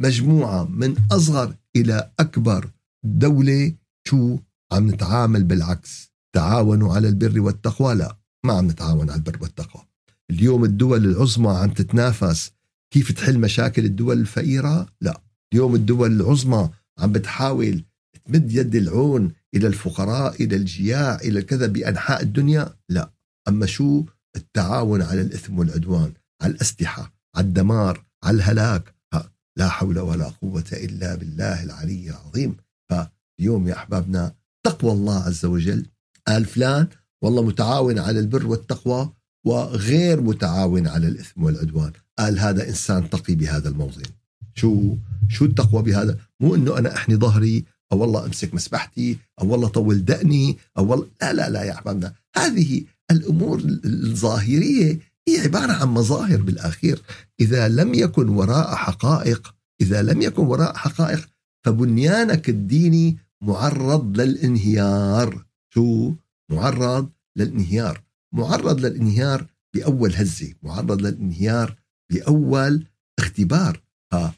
مجموعة 0.00 0.64
من 0.64 0.96
أصغر 1.12 1.54
إلى 1.76 2.10
أكبر 2.20 2.70
دولة 3.04 3.74
شو 4.08 4.38
عم 4.72 4.90
نتعامل 4.90 5.44
بالعكس. 5.44 6.12
تعاونوا 6.36 6.94
على 6.94 7.08
البر 7.08 7.40
والتقوى. 7.40 7.94
لا 7.94 8.16
ما 8.46 8.52
عم 8.52 8.66
نتعاون 8.66 9.10
على 9.10 9.18
البر 9.18 9.38
والتقوى. 9.42 9.82
اليوم 10.30 10.64
الدول 10.64 11.04
العظمى 11.04 11.50
عم 11.50 11.70
تتنافس. 11.70 12.52
كيف 12.94 13.12
تحل 13.12 13.38
مشاكل 13.38 13.84
الدول 13.84 14.20
الفقيرة؟ 14.20 14.86
لا. 15.00 15.22
اليوم 15.52 15.74
الدول 15.74 16.12
العظمى 16.20 16.70
عم 16.98 17.12
بتحاول 17.12 17.84
تمد 18.24 18.52
يد 18.52 18.74
العون 18.74 19.32
إلى 19.54 19.66
الفقراء 19.66 20.42
إلى 20.42 20.56
الجياع 20.56 21.14
إلى 21.14 21.42
كذا 21.42 21.66
بأنحاء 21.66 22.22
الدنيا؟ 22.22 22.74
لا. 22.88 23.12
أما 23.48 23.66
شو؟ 23.66 24.04
التعاون 24.36 25.02
على 25.02 25.20
الإثم 25.20 25.58
والعدوان 25.58 26.12
على 26.42 26.52
الأسلحة 26.52 27.12
على 27.36 27.46
الدمار 27.46 28.04
على 28.24 28.36
الهلاك. 28.36 28.94
لا 29.56 29.68
حول 29.68 29.98
ولا 29.98 30.28
قوة 30.28 30.64
إلا 30.72 31.14
بالله 31.14 31.62
العلي 31.62 32.10
العظيم. 32.10 32.56
فاليوم 32.90 33.68
يا 33.68 33.74
أحبابنا 33.74 34.34
تقوى 34.66 34.92
الله 34.92 35.22
عز 35.22 35.44
وجل. 35.44 35.86
قال 36.26 36.44
فلان 36.44 36.88
والله 37.22 37.42
متعاون 37.42 37.98
على 37.98 38.20
البر 38.20 38.46
والتقوى 38.46 39.12
وغير 39.46 40.20
متعاون 40.20 40.86
على 40.86 41.08
الإثم 41.08 41.42
والعدوان. 41.42 41.92
قال 42.18 42.38
هذا 42.38 42.68
إنسان 42.68 43.10
تقي 43.10 43.34
بهذا 43.34 43.68
الموضع 43.68 44.02
شو 44.54 44.96
شو 45.28 45.44
التقوى 45.44 45.82
بهذا؟ 45.82 46.18
مو 46.40 46.54
إنه 46.54 46.78
أنا 46.78 46.94
أحني 46.94 47.16
ظهري 47.16 47.64
أو 47.92 47.98
والله 47.98 48.26
أمسك 48.26 48.54
مسبحتي 48.54 49.18
أو 49.40 49.48
والله 49.48 49.68
طول 49.68 50.04
دقني 50.04 50.58
أو 50.78 50.90
والله 50.90 51.06
لا 51.22 51.32
لا 51.32 51.50
لا 51.50 51.62
يا 51.62 51.72
أحبابنا. 51.72 52.14
هذه 52.36 52.84
الأمور 53.10 53.62
الظاهرية 53.84 54.98
هي 55.28 55.40
عبارة 55.40 55.72
عن 55.72 55.88
مظاهر 55.88 56.42
بالأخير. 56.42 57.02
إذا 57.40 57.68
لم 57.68 57.94
يكن 57.94 58.28
وراء 58.28 58.74
حقائق 58.74 59.54
إذا 59.80 60.02
لم 60.02 60.22
يكن 60.22 60.42
وراء 60.42 60.76
حقائق 60.76 61.28
فبنيانك 61.66 62.48
الديني 62.48 63.18
معرض 63.42 64.20
للانهيار. 64.20 65.46
شو؟ 65.74 66.14
معرض 66.52 67.10
للانهيار. 67.36 68.02
معرض 68.34 68.80
للانهيار 68.80 69.46
بأول 69.74 70.14
هزة. 70.14 70.54
معرض 70.62 71.02
للانهيار 71.02 71.76
بأول 72.12 72.86
اختبار. 73.18 73.82
آه 74.12 74.34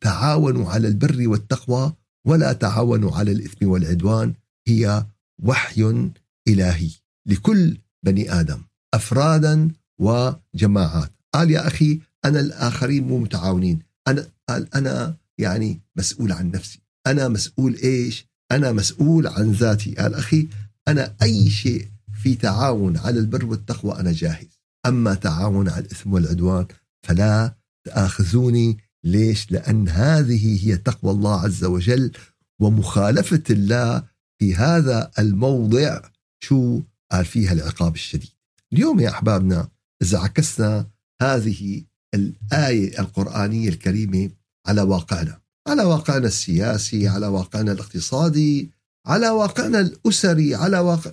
تعاونوا 0.00 0.70
على 0.70 0.88
البر 0.88 1.28
والتقوى 1.28 1.92
ولا 2.26 2.52
تعاونوا 2.52 3.16
على 3.16 3.32
الإثم 3.32 3.68
والعدوان. 3.68 4.34
هي 4.68 5.06
وحي 5.42 6.10
إلهي 6.48 6.90
لكل 7.28 7.78
بني 8.04 8.32
آدم. 8.40 8.62
أفرادا 8.94 9.68
وجماعات. 9.98 11.12
قال 11.34 11.50
يا 11.50 11.66
أخي 11.66 12.00
أنا 12.24 12.40
الآخرين 12.40 13.08
مو 13.08 13.18
متعاونين. 13.18 13.78
أنا 14.08 14.26
قال 14.48 14.74
أنا 14.74 15.16
يعني 15.38 15.80
مسؤول 15.96 16.32
عن 16.32 16.50
نفسي. 16.50 16.80
أنا 17.06 17.28
مسؤول 17.28 17.74
إيش؟ 17.74 18.26
أنا 18.52 18.72
مسؤول 18.72 19.26
عن 19.26 19.52
ذاتي. 19.52 19.94
قال 19.94 20.14
أخي 20.14 20.48
أنا 20.88 21.16
أي 21.22 21.50
شيء 21.50 21.88
في 22.22 22.34
تعاون 22.34 22.96
على 22.96 23.20
البر 23.20 23.44
والتقوى 23.46 24.00
أنا 24.00 24.12
جاهز. 24.12 24.60
أما 24.86 25.14
تعاون 25.14 25.68
على 25.68 25.84
الإثم 25.84 26.12
والعدوان 26.12 26.66
فلا 27.06 27.54
تآخذوني. 27.86 28.78
ليش؟ 29.04 29.52
لأن 29.52 29.88
هذه 29.88 30.68
هي 30.68 30.76
تقوى 30.76 31.12
الله 31.12 31.40
عز 31.40 31.64
وجل 31.64 32.12
ومخالفة 32.60 33.42
الله 33.50 34.02
في 34.38 34.54
هذا 34.54 35.10
الموضع. 35.18 36.00
شو؟ 36.44 36.80
قال 37.12 37.24
فيها 37.24 37.52
العقاب 37.52 37.94
الشديد. 37.94 38.30
اليوم 38.72 39.00
يا 39.00 39.10
أحبابنا 39.10 39.68
إذا 40.02 40.18
عكسنا 40.18 40.86
هذه 41.22 41.84
الآية 42.14 43.00
القرآنية 43.00 43.68
الكريمة 43.68 44.30
على 44.66 44.82
واقعنا 44.82 45.40
على 45.68 45.82
واقعنا 45.82 46.26
السياسي 46.26 47.08
على 47.08 47.26
واقعنا 47.26 47.72
الاقتصادي 47.72 48.70
على 49.06 49.28
واقعنا 49.28 49.80
الأسري 49.80 50.54
على 50.54 50.78
واقع 50.78 51.12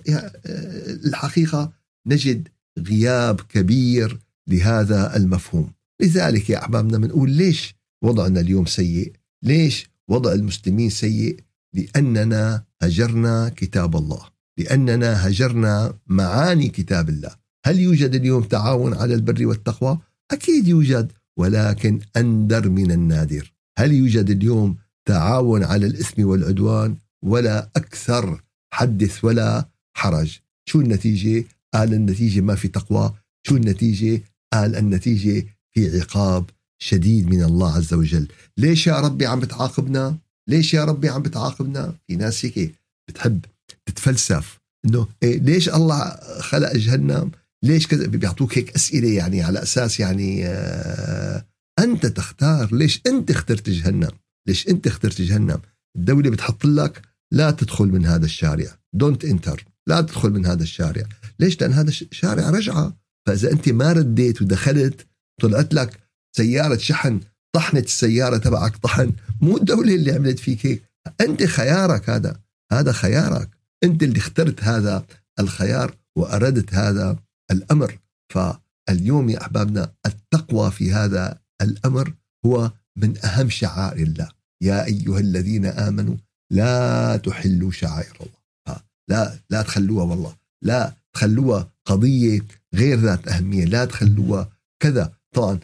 الحقيقة 1.06 1.72
نجد 2.06 2.48
غياب 2.78 3.40
كبير 3.40 4.18
لهذا 4.48 5.16
المفهوم. 5.16 5.72
لذلك 6.02 6.50
يا 6.50 6.58
أحبابنا 6.58 6.98
بنقول 6.98 7.30
ليش 7.30 7.74
وضعنا 8.04 8.40
اليوم 8.40 8.66
سيء؟ 8.66 9.12
ليش 9.42 9.90
وضع 10.08 10.32
المسلمين 10.32 10.90
سيء؟ 10.90 11.40
لأننا 11.74 12.64
هجرنا 12.82 13.48
كتاب 13.56 13.96
الله 13.96 14.28
لأننا 14.58 15.28
هجرنا 15.28 15.98
معاني 16.06 16.68
كتاب 16.68 17.08
الله. 17.08 17.47
هل 17.66 17.78
يوجد 17.78 18.14
اليوم 18.14 18.42
تعاون 18.42 18.94
على 18.94 19.14
البر 19.14 19.46
والتقوى؟ 19.46 19.98
أكيد 20.30 20.68
يوجد 20.68 21.12
ولكن 21.38 22.00
أندر 22.16 22.68
من 22.68 22.90
النادر. 22.90 23.52
هل 23.78 23.92
يوجد 23.92 24.30
اليوم 24.30 24.76
تعاون 25.08 25.64
على 25.64 25.86
الإثم 25.86 26.24
والعدوان؟ 26.24 26.96
ولا 27.24 27.70
أكثر. 27.76 28.42
حدث 28.74 29.24
ولا 29.24 29.68
حرج. 29.96 30.38
شو 30.68 30.80
النتيجة؟ 30.80 31.44
قال 31.74 31.94
النتيجة 31.94 32.40
ما 32.40 32.54
في 32.54 32.68
تقوى. 32.68 33.14
شو 33.46 33.56
النتيجة؟ 33.56 34.22
قال 34.52 34.76
النتيجة 34.76 35.46
في 35.74 36.00
عقاب 36.00 36.50
شديد 36.82 37.28
من 37.28 37.42
الله 37.42 37.76
عز 37.76 37.94
وجل. 37.94 38.28
ليش 38.58 38.86
يا 38.86 39.00
ربي 39.00 39.26
عم 39.26 39.40
بتعاقبنا؟ 39.40 40.18
ليش 40.48 40.74
يا 40.74 40.84
ربي 40.84 41.08
عم 41.08 41.22
بتعاقبنا؟ 41.22 41.94
في 42.06 42.16
ناس 42.16 42.44
هيك 42.44 42.74
بتحب 43.08 43.44
تتفلسف. 43.86 44.58
إنه 44.84 45.06
إيه 45.22 45.38
ليش 45.38 45.68
الله 45.68 46.16
خلق 46.40 46.76
جهنم؟ 46.76 47.30
ليش 47.64 47.86
كذا؟ 47.86 48.06
بيعطوك 48.06 48.58
هيك 48.58 48.74
أسئلة 48.74 49.08
يعني 49.08 49.42
على 49.42 49.62
أساس 49.62 50.00
يعني 50.00 50.46
آه 50.46 51.44
أنت 51.78 52.06
تختار 52.06 52.74
ليش 52.74 53.00
أنت 53.06 53.30
اخترت 53.30 53.70
جهنم؟ 53.70 54.10
ليش 54.48 54.68
أنت 54.68 54.86
اخترت 54.86 55.22
جهنم؟ 55.22 55.60
الدولة 55.96 56.30
بتحط 56.30 56.64
لك 56.64 57.02
لا 57.32 57.50
تدخل 57.50 57.86
من 57.86 58.06
هذا 58.06 58.24
الشارع. 58.24 58.78
don't 58.94 59.24
enter 59.24 59.64
لا 59.86 60.00
تدخل 60.00 60.30
من 60.30 60.46
هذا 60.46 60.62
الشارع. 60.62 61.02
ليش؟ 61.40 61.60
لأن 61.60 61.72
هذا 61.72 61.88
الشارع 61.88 62.50
رجعة. 62.50 62.96
فإذا 63.26 63.52
أنت 63.52 63.68
ما 63.68 63.92
رديت 63.92 64.42
ودخلت 64.42 65.06
طلعت 65.40 65.74
لك 65.74 65.98
سيارة 66.36 66.76
شحن 66.76 67.20
طحنت 67.56 67.86
السيارة 67.86 68.36
تبعك 68.36 68.76
طحن. 68.76 69.12
مو 69.40 69.56
الدولة 69.56 69.94
اللي 69.94 70.12
عملت 70.12 70.38
فيك 70.38 70.66
هيك. 70.66 70.82
أنت 71.20 71.44
خيارك 71.44 72.10
هذا. 72.10 72.40
هذا 72.72 72.92
خيارك. 72.92 73.50
أنت 73.84 74.02
اللي 74.02 74.18
اخترت 74.18 74.64
هذا 74.64 75.06
الخيار 75.40 75.94
وأردت 76.16 76.74
هذا 76.74 77.18
الأمر. 77.50 77.98
فاليوم 78.32 79.30
يا 79.30 79.40
أحبابنا 79.42 79.92
التقوى 80.06 80.70
في 80.70 80.92
هذا 80.92 81.38
الأمر 81.62 82.14
هو 82.46 82.72
من 82.96 83.24
أهم 83.24 83.50
شعائر 83.50 84.06
الله. 84.06 84.28
يا 84.62 84.84
أيها 84.84 85.18
الذين 85.18 85.66
آمنوا 85.66 86.16
لا 86.52 87.16
تحلوا 87.16 87.70
شعائر 87.70 88.16
الله. 88.20 88.82
لا 89.08 89.38
لا 89.50 89.62
تخلوها 89.62 90.04
والله. 90.04 90.36
لا 90.64 90.94
تخلوها 91.12 91.70
قضية 91.84 92.42
غير 92.74 92.98
ذات 92.98 93.28
أهمية. 93.28 93.64
لا 93.64 93.84
تخلوها 93.84 94.48
كذا. 94.82 95.12
طبعا 95.34 95.58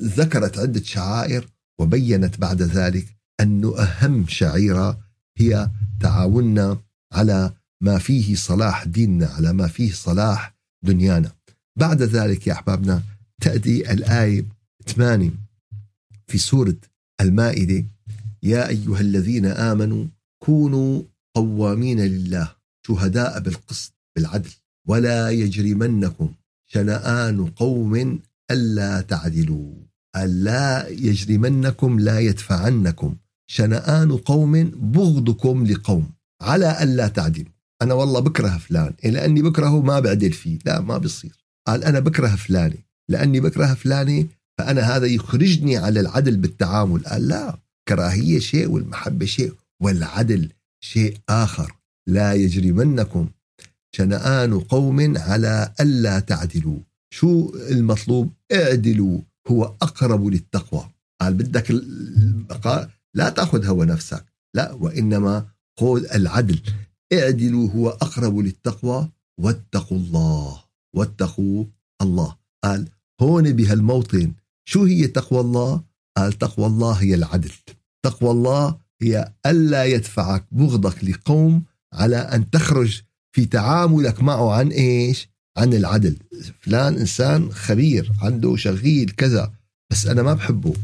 ذكرت 0.00 0.58
عدة 0.58 0.82
شعائر 0.82 1.48
وبينت 1.80 2.40
بعد 2.40 2.62
ذلك 2.62 3.06
انه 3.40 3.78
أهم 3.78 4.26
شعيرة 4.28 4.98
هي 5.38 5.70
تعاوننا 6.00 6.78
على 7.12 7.52
ما 7.80 7.98
فيه 7.98 8.34
صلاح 8.34 8.84
ديننا 8.84 9.26
على 9.26 9.52
ما 9.52 9.68
فيه 9.68 9.92
صلاح 9.92 10.57
دنيانا. 10.82 11.32
بعد 11.78 12.02
ذلك 12.02 12.46
يا 12.46 12.52
أحبابنا 12.52 13.02
تأتي 13.40 13.92
الآية 13.92 14.44
8 14.86 15.30
في 16.26 16.38
سورة 16.38 16.76
المائدة. 17.20 17.84
يا 18.42 18.68
أيها 18.68 19.00
الذين 19.00 19.46
آمنوا 19.46 20.06
كونوا 20.42 21.02
قوامين 21.34 22.00
لله 22.00 22.52
شهداء 22.86 23.40
بالقسط 23.40 23.92
بالعدل. 24.16 24.50
ولا 24.88 25.30
يجرمنكم 25.30 26.34
شنآن 26.66 27.46
قوم 27.46 28.20
ألا 28.50 29.00
تعدلوا. 29.00 29.74
ألا 30.16 30.88
يجرمنكم 30.88 32.00
لا 32.00 32.18
يدفعنكم. 32.18 33.16
شنآن 33.50 34.16
قوم 34.16 34.64
بغضكم 34.64 35.66
لقوم 35.66 36.10
على 36.40 36.82
ألا 36.82 37.08
تعدلوا. 37.08 37.57
أنا 37.82 37.94
والله 37.94 38.20
بكره 38.20 38.58
فلان 38.58 38.94
إيه 39.04 39.10
لأني 39.10 39.42
بكرهه 39.42 39.82
ما 39.82 40.00
بعدل 40.00 40.32
فيه 40.32 40.58
لا 40.64 40.80
ما 40.80 40.98
بيصير. 40.98 41.44
قال 41.66 41.84
أنا 41.84 42.00
بكره 42.00 42.28
فلاني 42.28 42.84
لأني 43.08 43.40
بكره 43.40 43.74
فلاني 43.74 44.28
فأنا 44.58 44.96
هذا 44.96 45.06
يخرجني 45.06 45.76
على 45.76 46.00
العدل 46.00 46.36
بالتعامل. 46.36 47.04
قال 47.04 47.28
لا 47.28 47.58
كراهية 47.88 48.38
شيء 48.38 48.68
والمحبة 48.68 49.26
شيء 49.26 49.52
والعدل 49.82 50.52
شيء 50.84 51.18
آخر. 51.28 51.76
لا 52.08 52.32
يجرمنكم 52.34 53.28
شنآن 53.96 54.60
قوم 54.60 55.18
على 55.18 55.72
ألا 55.80 56.20
تعدلوا. 56.20 56.78
شو 57.14 57.54
المطلوب؟ 57.70 58.32
اعدلوا 58.52 59.20
هو 59.48 59.64
أقرب 59.64 60.26
للتقوى. 60.26 60.90
قال 61.20 61.34
بدك 61.34 61.70
لا 63.14 63.28
تأخذ 63.28 63.66
هوى 63.66 63.86
نفسك 63.86 64.24
لا 64.54 64.72
وإنما 64.72 65.46
خذ 65.80 66.04
العدل. 66.14 66.60
اعدلوا 67.12 67.70
هو 67.70 67.88
أقرب 67.88 68.38
للتقوى 68.38 69.08
واتقوا 69.40 69.98
الله 69.98 70.60
واتقوا 70.94 71.64
الله. 72.02 72.36
قال 72.64 72.88
هون 73.20 73.52
بهالموطن 73.52 74.32
شو 74.68 74.84
هي 74.84 75.06
تقوى 75.06 75.40
الله؟ 75.40 75.82
قال 76.16 76.32
تقوى 76.32 76.66
الله 76.66 76.92
هي 76.92 77.14
العدل. 77.14 77.52
تقوى 78.02 78.30
الله 78.30 78.78
هي 79.02 79.32
ألا 79.46 79.84
يدفعك 79.84 80.44
بغضك 80.52 81.04
لقوم 81.04 81.62
على 81.92 82.16
أن 82.16 82.50
تخرج 82.50 83.02
في 83.32 83.46
تعاملك 83.46 84.22
معه 84.22 84.52
عن 84.52 84.68
إيش؟ 84.68 85.28
عن 85.56 85.74
العدل. 85.74 86.16
فلان 86.60 86.96
إنسان 86.96 87.52
خبير 87.52 88.12
عنده 88.22 88.56
شغيل 88.56 89.10
كذا 89.10 89.52
بس 89.90 90.06
أنا 90.06 90.22
ما 90.22 90.34
بحبه. 90.34 90.74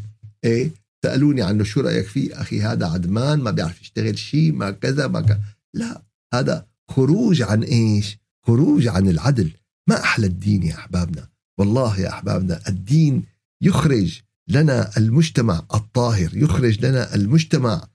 إيه؟ 0.45 0.71
سألوني 1.05 1.43
عنه 1.43 1.65
شو 1.65 1.81
رأيك 1.81 2.07
فيه؟ 2.07 2.41
أخي 2.41 2.63
هذا 2.63 2.87
عدمان 2.87 3.39
ما 3.41 3.51
بيعرف 3.51 3.81
يشتغل 3.81 4.19
شيء 4.19 4.53
ما 4.53 4.71
كذا 4.71 5.07
ما 5.07 5.21
كذا 5.21 5.41
لا. 5.75 6.03
هذا 6.39 6.67
خروج 6.91 7.43
عن 7.43 7.63
إيش؟ 7.63 8.19
خروج 8.47 8.87
عن 8.87 9.09
العدل. 9.09 9.51
ما 9.89 10.01
أحلى 10.01 10.27
الدين 10.27 10.63
يا 10.63 10.75
أحبابنا. 10.75 11.29
والله 11.59 12.01
يا 12.01 12.09
أحبابنا 12.09 12.61
الدين 12.69 13.25
يخرج 13.63 14.21
لنا 14.49 14.91
المجتمع 14.97 15.67
الطاهر 15.75 16.31
يخرج 16.37 16.87
لنا 16.87 17.15
المجتمع 17.15 17.87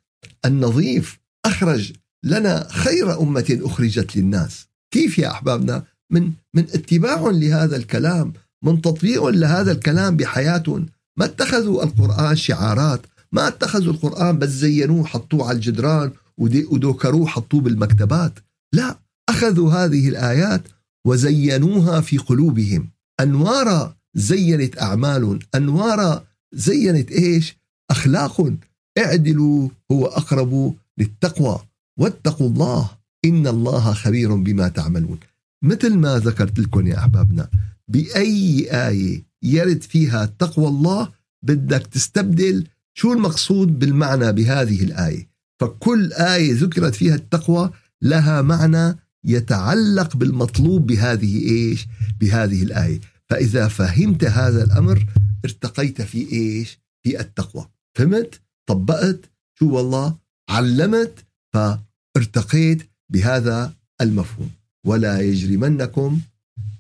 النظيف 0.46 1.20
أخرج 1.46 1.94
لنا 2.24 2.68
خير 2.72 3.22
أمة 3.22 3.60
أخرجت 3.64 4.16
للناس. 4.16 4.68
كيف 4.94 5.20
يا 5.20 5.32
أحبابنا؟ 5.32 5.84
من 6.12 6.32
من 6.54 6.64
اتباع 6.64 7.30
لهذا 7.30 7.76
الكلام 7.76 8.34
من 8.64 8.82
تطبيق 8.82 9.26
لهذا 9.26 9.72
الكلام 9.72 10.18
بحياتهم 10.18 10.86
ما 11.18 11.26
اتخذوا 11.26 11.84
القرآن 11.84 12.36
شعارات 12.36 13.02
ما 13.32 13.48
اتخذوا 13.48 13.94
القرآن 13.94 14.40
بس 14.40 14.50
زينوه 14.50 15.06
حطوه 15.06 15.48
على 15.48 15.56
الجدران 15.56 16.12
ودوكروه 16.40 17.28
حطوه 17.28 17.62
بالمكتبات. 17.62 18.40
لا 18.74 19.00
أخذوا 19.30 19.72
هذه 19.72 20.10
الآيات 20.10 20.68
وزينوها 21.08 22.02
في 22.02 22.18
قلوبهم. 22.18 22.90
أنوار 23.20 23.96
زينت 24.16 24.82
أعمال 24.82 25.40
أنوار 25.56 26.24
زينت 26.54 27.12
إيش؟ 27.12 27.58
أخلاق. 27.92 28.54
اعدلوا 28.98 29.70
هو 29.92 30.06
أقرب 30.06 30.76
للتقوى. 30.98 31.60
واتقوا 32.00 32.50
الله 32.50 32.90
إن 33.26 33.48
الله 33.48 33.94
خبير 33.94 34.36
بما 34.36 34.68
تعملون. 34.68 35.20
مثل 35.64 35.96
ما 35.96 36.20
ذكرت 36.20 36.60
لكم 36.60 36.88
يا 36.88 36.98
أحبابنا 36.98 37.50
بأي 37.88 38.68
آية 38.88 39.24
يرد 39.44 39.82
فيها 39.82 40.26
تقوى 40.26 40.68
الله 40.68 41.12
بدك 41.44 41.88
تستبدل 41.88 42.68
شو 42.94 43.14
المقصود 43.14 43.80
بالمعنى 43.80 44.32
بهذه 44.32 44.84
الآية. 44.84 45.30
فكل 45.60 46.14
آية 46.14 46.54
ذكرت 46.54 46.96
فيها 46.96 47.16
التقوى 47.16 47.72
لها 48.02 48.42
معنى 48.42 48.98
يتعلق 49.24 50.16
بالمطلوب 50.18 50.88
بهذه 50.88 51.50
إيش؟ 51.50 51.88
بهذه 52.20 52.64
الآية، 52.64 53.02
فإذا 53.30 53.68
فهمت 53.68 54.24
هذا 54.24 54.64
الأمر 54.64 55.06
ارتقيت 55.46 56.02
في 56.02 56.32
إيش؟ 56.32 56.80
في 57.04 57.20
التقوى، 57.20 57.70
فهمت؟ 57.98 58.42
طبقت 58.70 59.20
شو 59.60 59.76
والله؟ 59.76 60.18
علمت 60.50 61.26
فارتقيت 61.54 62.90
بهذا 63.10 63.74
المفهوم، 64.02 64.50
ولا 64.86 65.22
يجرمنكم 65.22 66.22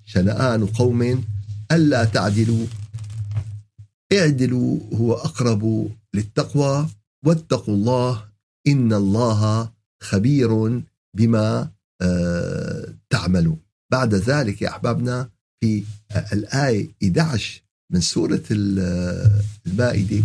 شنآن 0.05 0.65
قوم 0.65 1.23
ألا 1.71 2.03
تعدلوا 2.03 2.65
اعدلوا 4.13 4.79
هو 4.93 5.13
أقرب 5.13 5.91
للتقوى 6.13 6.87
واتقوا 7.25 7.75
الله 7.75 8.28
إن 8.71 8.93
الله 8.93 9.71
خبير 10.03 10.81
بما 11.17 11.69
آه، 12.01 12.93
تعملون. 13.09 13.59
بعد 13.91 14.15
ذلك 14.15 14.61
يا 14.61 14.69
أحبابنا 14.69 15.29
في 15.61 15.83
الآية 16.33 16.89
11 17.03 17.61
من 17.93 18.01
سورة 18.01 18.43
المائدة 18.51 20.23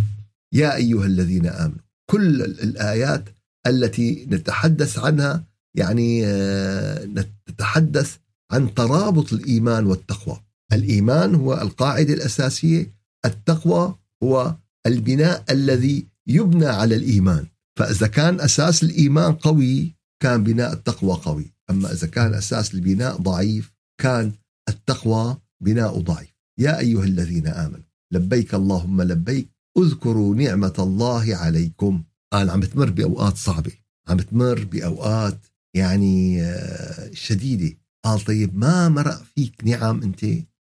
يا 0.54 0.76
أيها 0.76 1.06
الذين 1.06 1.46
آمنوا. 1.46 1.84
كل 2.10 2.42
الآيات 2.42 3.24
التي 3.66 4.26
نتحدث 4.30 4.98
عنها 4.98 5.44
يعني 5.76 6.26
آه، 6.26 7.04
نتحدث 7.50 8.16
عن 8.52 8.74
ترابط 8.74 9.32
الإيمان 9.32 9.86
والتقوى. 9.86 10.40
الإيمان 10.72 11.34
هو 11.34 11.54
القاعدة 11.54 12.14
الأساسية 12.14 12.92
التقوى 13.24 13.94
هو 14.22 14.54
البناء 14.86 15.44
الذي 15.50 16.06
يبنى 16.26 16.66
على 16.66 16.96
الإيمان. 16.96 17.46
فإذا 17.78 18.06
كان 18.06 18.40
أساس 18.40 18.82
الإيمان 18.82 19.32
قوي 19.32 19.96
كان 20.22 20.44
بناء 20.44 20.72
التقوى 20.72 21.12
قوي. 21.12 21.54
أما 21.70 21.92
إذا 21.92 22.06
كان 22.06 22.34
أساس 22.34 22.74
البناء 22.74 23.16
ضعيف 23.16 23.72
كان 24.00 24.32
التقوى 24.68 25.36
بناء 25.62 25.98
ضعيف. 25.98 26.34
يا 26.58 26.78
أيها 26.78 27.04
الذين 27.04 27.46
آمنوا 27.46 27.84
لبيك 28.12 28.54
اللهم 28.54 29.02
لبيك 29.02 29.48
اذكروا 29.78 30.34
نعمة 30.34 30.74
الله 30.78 31.36
عليكم. 31.36 32.02
قال 32.32 32.50
عم 32.50 32.60
تمر 32.60 32.90
بأوقات 32.90 33.36
صعبة. 33.36 33.72
عم 34.08 34.16
تمر 34.16 34.64
بأوقات 34.64 35.46
يعني 35.74 36.42
آه، 36.42 37.10
شديدة. 37.12 37.76
قال 38.04 38.20
طيب 38.20 38.56
ما 38.56 38.88
مرق 38.88 39.22
فيك 39.34 39.64
نعم 39.64 40.02
أنت؟ 40.02 40.24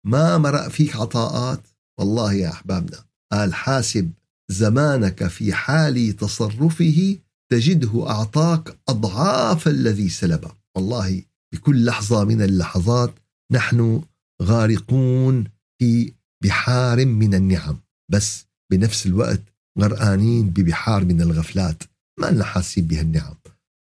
ما 0.05 0.37
مرق 0.37 0.67
فيك 0.67 0.95
عطاءات؟ 0.95 1.61
والله 1.99 2.33
يا 2.33 2.49
أحبابنا 2.49 2.97
قال 3.31 3.53
حاسب 3.53 4.11
زمانك 4.51 5.27
في 5.27 5.53
حال 5.53 6.15
تصرفه 6.15 7.17
تجده 7.51 8.09
أعطاك 8.09 8.77
أضعاف 8.89 9.67
الذي 9.67 10.09
سلبه 10.09 10.51
والله 10.75 11.23
بكل 11.53 11.85
لحظة 11.85 12.23
من 12.23 12.41
اللحظات 12.41 13.13
نحن 13.51 14.01
غارقون 14.43 15.43
في 15.79 16.13
بحار 16.43 17.05
من 17.05 17.33
النعم. 17.33 17.79
بس 18.11 18.45
بنفس 18.71 19.05
الوقت 19.05 19.41
غرقانين 19.79 20.49
ببحار 20.49 21.05
من 21.05 21.21
الغفلات. 21.21 21.83
ما 22.19 22.27
لنا 22.27 22.43
حاسين 22.43 22.87
بهالنعم 22.87 23.35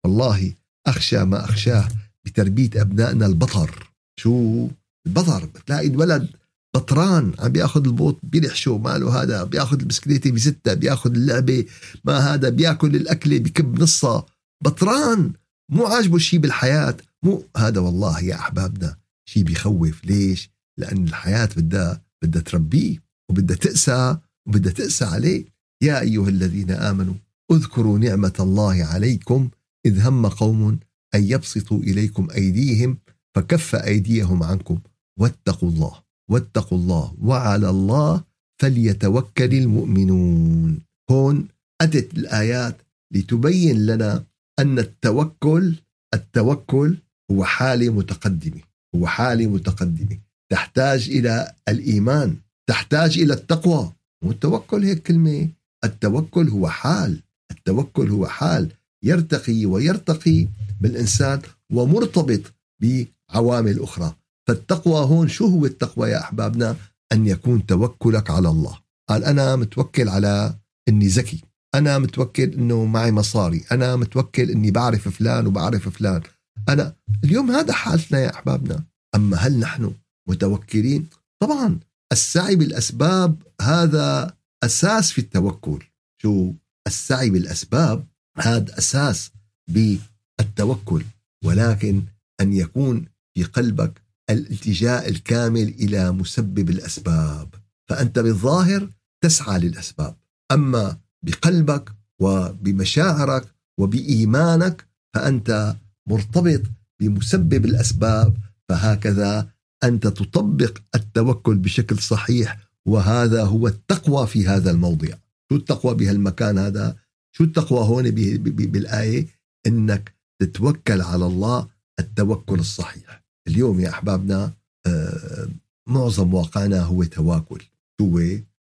والله 0.05 0.53
أخشى 0.87 1.23
ما 1.23 1.45
أخشاه 1.45 1.87
بتربية 2.25 2.69
أبنائنا 2.81 3.25
البطر. 3.25 3.91
شو؟ 4.19 4.67
البطر. 5.07 5.45
بتلاقي 5.45 5.87
الولد 5.87 6.29
بطران 6.75 7.33
عم 7.39 7.49
بياخذ 7.49 7.85
البوط 7.85 8.19
بيلحشو 8.23 8.77
ماله 8.77 9.21
هذا؟ 9.21 9.43
بياخذ 9.43 9.79
البسكليتة 9.79 10.31
بستة 10.31 10.73
بياخذ 10.73 11.11
اللعبة 11.11 11.65
ما 12.05 12.17
هذا؟ 12.17 12.49
بياكل 12.49 12.95
الأكلة 12.95 13.37
بكب 13.37 13.81
نصها. 13.81 14.25
بطران! 14.63 15.33
مو 15.71 15.85
عاجبه 15.85 16.17
شيء 16.17 16.39
بالحياة. 16.39 16.97
مو 17.23 17.43
هذا 17.57 17.79
والله 17.79 18.19
يا 18.19 18.35
أحبابنا. 18.35 18.97
شيء 19.29 19.43
بيخوف. 19.43 20.05
ليش؟ 20.05 20.49
لأن 20.79 21.07
الحياة 21.07 21.49
بدها 21.57 22.01
بدها 22.23 22.41
تربيه 22.41 22.97
وبدها 23.29 23.57
تأسى 23.57 24.17
وبدها 24.47 24.71
تأسى 24.71 25.05
عليه. 25.05 25.45
يا 25.83 26.01
أيها 26.01 26.29
الذين 26.29 26.71
آمنوا 26.71 27.15
اذكروا 27.51 27.99
نعمة 27.99 28.33
الله 28.39 28.83
عليكم 28.83 29.49
إذ 29.85 30.07
هم 30.07 30.27
قوم 30.27 30.79
أن 31.15 31.23
يبسطوا 31.23 31.79
إليكم 31.79 32.27
أيديهم 32.35 32.97
فكف 33.35 33.75
أيديهم 33.75 34.43
عنكم. 34.43 34.79
واتقوا 35.19 35.69
الله. 35.69 36.04
واتقوا 36.31 36.77
الله 36.77 37.13
وعلى 37.21 37.69
الله 37.69 38.23
فليتوكل 38.61 39.53
المؤمنون. 39.53 40.79
هون 41.11 41.47
أتت 41.81 42.13
الآيات 42.17 42.77
لتبين 43.13 43.85
لنا 43.85 44.23
أن 44.59 44.79
التوكل 44.79 45.75
التوكل 46.13 46.97
هو 47.31 47.43
حالة 47.43 47.89
متقدمة 47.89 48.61
هو 48.95 49.07
حالة 49.07 49.47
متقدمة. 49.47 50.17
تحتاج 50.51 51.09
إلى 51.09 51.53
الإيمان 51.69 52.35
تحتاج 52.69 53.19
إلى 53.19 53.33
التقوى. 53.33 53.91
والتوكل 54.23 54.83
هيك 54.83 55.01
كلمة 55.01 55.49
التوكل 55.83 56.49
هو 56.49 56.69
حال 56.69 57.21
التوكل 57.51 58.09
هو 58.09 58.27
حال 58.27 58.71
يرتقي 59.03 59.65
ويرتقي 59.65 60.47
بالإنسان 60.81 61.41
ومرتبط 61.73 62.41
بعوامل 62.81 63.79
أخرى. 63.79 64.15
فالتقوى 64.47 65.05
هون 65.05 65.27
شو 65.27 65.47
هو 65.47 65.65
التقوى 65.65 66.09
يا 66.09 66.19
أحبابنا؟ 66.19 66.75
أن 67.11 67.27
يكون 67.27 67.65
توكلك 67.65 68.29
على 68.29 68.49
الله. 68.49 68.79
قال 69.09 69.23
أنا 69.23 69.55
متوكل 69.55 70.09
على 70.09 70.55
أني 70.89 71.07
ذكي. 71.07 71.43
أنا 71.75 71.97
متوكل 71.97 72.53
أنه 72.53 72.85
معي 72.85 73.11
مصاري. 73.11 73.65
أنا 73.71 73.95
متوكل 73.95 74.51
أني 74.51 74.71
بعرف 74.71 75.07
فلان 75.07 75.47
وبعرف 75.47 75.89
فلان. 75.89 76.21
أنا 76.69 76.95
اليوم 77.23 77.51
هذا 77.51 77.73
حالتنا 77.73 78.19
يا 78.19 78.33
أحبابنا. 78.33 78.83
أما 79.15 79.37
هل 79.37 79.59
نحن 79.59 79.93
متوكلين؟ 80.29 81.07
طبعا 81.43 81.79
السعي 82.11 82.55
بالأسباب 82.55 83.43
هذا 83.61 84.37
أساس 84.63 85.11
في 85.11 85.19
التوكل. 85.19 85.83
شو؟ 86.21 86.53
السعي 86.87 87.29
بالأسباب 87.29 88.07
هذا 88.37 88.77
أساس 88.77 89.31
بالتوكل. 89.71 91.03
ولكن 91.45 92.03
أن 92.41 92.53
يكون 92.53 93.05
في 93.33 93.43
قلبك 93.43 94.04
الالتجاء 94.29 95.09
الكامل 95.09 95.67
إلى 95.67 96.11
مسبب 96.11 96.69
الأسباب. 96.69 97.55
فأنت 97.89 98.19
بالظاهر 98.19 98.89
تسعى 99.21 99.59
للأسباب. 99.59 100.15
أما 100.51 100.97
بقلبك 101.23 101.89
وبمشاعرك 102.19 103.55
وبإيمانك 103.79 104.85
فأنت 105.13 105.75
مرتبط 106.07 106.61
بمسبب 106.99 107.65
الأسباب 107.65 108.37
فهكذا 108.69 109.49
أنت 109.83 110.07
تطبق 110.07 110.77
التوكل 110.95 111.55
بشكل 111.55 111.99
صحيح 111.99 112.57
وهذا 112.85 113.43
هو 113.43 113.67
التقوى 113.67 114.27
في 114.27 114.47
هذا 114.47 114.71
الموضع. 114.71 115.13
شو 115.49 115.55
التقوى 115.55 115.95
بهالمكان 115.95 116.57
هذا؟ 116.57 116.95
شو 117.31 117.43
التقوى 117.43 117.79
هون 117.79 118.11
بالآية؟ 118.11 119.27
إنك 119.67 120.15
تتوكل 120.41 121.01
على 121.01 121.25
الله 121.25 121.67
التوكل 121.99 122.59
الصحيح. 122.59 123.24
اليوم 123.47 123.79
يا 123.79 123.89
أحبابنا 123.89 124.53
آه، 124.87 125.47
معظم 125.87 126.33
واقعنا 126.33 126.81
هو 126.81 127.03
تواكل. 127.03 127.63
هو 128.01 128.21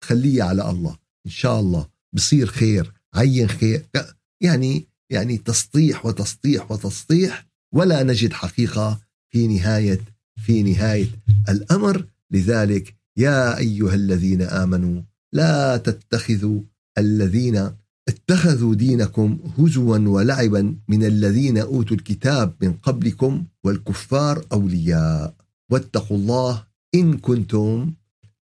خليه 0.04 0.42
على 0.42 0.70
الله. 0.70 0.96
إن 1.26 1.30
شاء 1.30 1.60
الله 1.60 1.88
بصير 2.12 2.46
خير 2.46 2.92
عين 3.14 3.48
خير. 3.48 3.86
يعني 4.40 4.86
يعني 5.10 5.38
تسطيح 5.38 6.06
وتسطيح 6.06 6.72
وتسطيح 6.72 7.46
ولا 7.74 8.02
نجد 8.02 8.32
حقيقة 8.32 9.00
في 9.30 9.46
نهاية 9.46 10.00
في 10.46 10.62
نهاية 10.62 11.10
الأمر. 11.48 12.06
لذلك 12.30 12.94
يا 13.16 13.58
أيها 13.58 13.94
الذين 13.94 14.42
آمنوا 14.42 15.02
لا 15.32 15.76
تتخذوا 15.76 16.60
الذين 16.98 17.70
اتخذوا 18.08 18.74
دينكم 18.74 19.38
هزوا 19.58 19.98
ولعبا 19.98 20.76
من 20.88 21.04
الذين 21.04 21.58
أوتوا 21.58 21.96
الكتاب 21.96 22.54
من 22.60 22.72
قبلكم 22.72 23.44
والكفار 23.64 24.44
أولياء 24.52 25.34
واتقوا 25.70 26.16
الله 26.16 26.64
إن 26.94 27.18
كنتم 27.18 27.92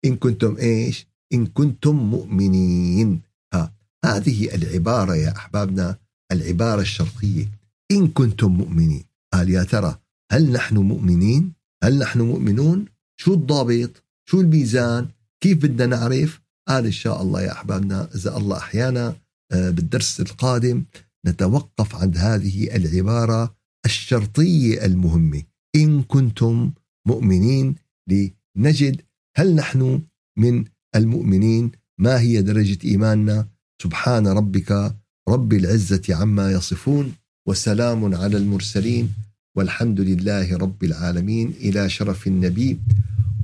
إن 0.05 0.17
كنتم 0.17 0.57
إيش؟ 0.57 1.07
إن 1.33 1.47
كنتم 1.47 1.97
مؤمنين 1.97 3.21
ها 3.55 3.73
هذه 4.05 4.55
العبارة 4.55 5.15
يا 5.15 5.37
أحبابنا 5.37 5.97
العبارة 6.33 6.81
الشرطيه 6.81 7.49
إن 7.91 8.09
كنتم 8.09 8.53
مؤمنين 8.53 9.05
قال 9.33 9.51
يا 9.51 9.63
ترى 9.63 9.99
هل 10.33 10.53
نحن 10.53 10.77
مؤمنين؟ 10.77 11.53
هل 11.85 11.99
نحن 11.99 12.21
مؤمنون؟ 12.21 12.85
شو 13.17 13.35
الضابط؟ 13.35 14.03
شو 14.29 14.41
الميزان؟ 14.41 15.09
كيف 15.41 15.59
بدنا 15.59 15.87
نعرف؟ 15.87 16.41
قال 16.69 16.85
إن 16.85 16.93
شاء 16.93 17.23
الله 17.23 17.43
يا 17.43 17.53
أحبابنا 17.53 18.09
إذا 18.15 18.37
الله 18.37 18.57
أحيانا 18.57 19.17
بالدرس 19.51 20.21
القادم 20.21 20.85
نتوقف 21.27 21.95
عند 21.95 22.17
هذه 22.17 22.77
العبارة 22.77 23.57
الشرطيه 23.85 24.85
المهمه 24.85 25.43
إن 25.77 26.03
كنتم 26.03 26.73
مؤمنين 27.07 27.75
لنجد 28.11 29.03
هل 29.37 29.55
نحن 29.55 30.03
من 30.39 30.65
المؤمنين؟ 30.97 31.71
ما 31.99 32.21
هي 32.21 32.43
درجة 32.43 32.79
إيماننا؟ 32.85 33.49
سبحان 33.83 34.27
ربك 34.27 34.97
رب 35.29 35.53
العزة 35.53 36.03
عما 36.11 36.53
يصفون 36.53 37.13
وسلام 37.49 38.15
على 38.15 38.37
المرسلين 38.37 39.13
والحمد 39.57 40.01
لله 40.01 40.57
رب 40.57 40.85
العالمين. 40.85 41.51
إلى 41.51 41.89
شرف 41.89 42.27
النبي 42.27 42.79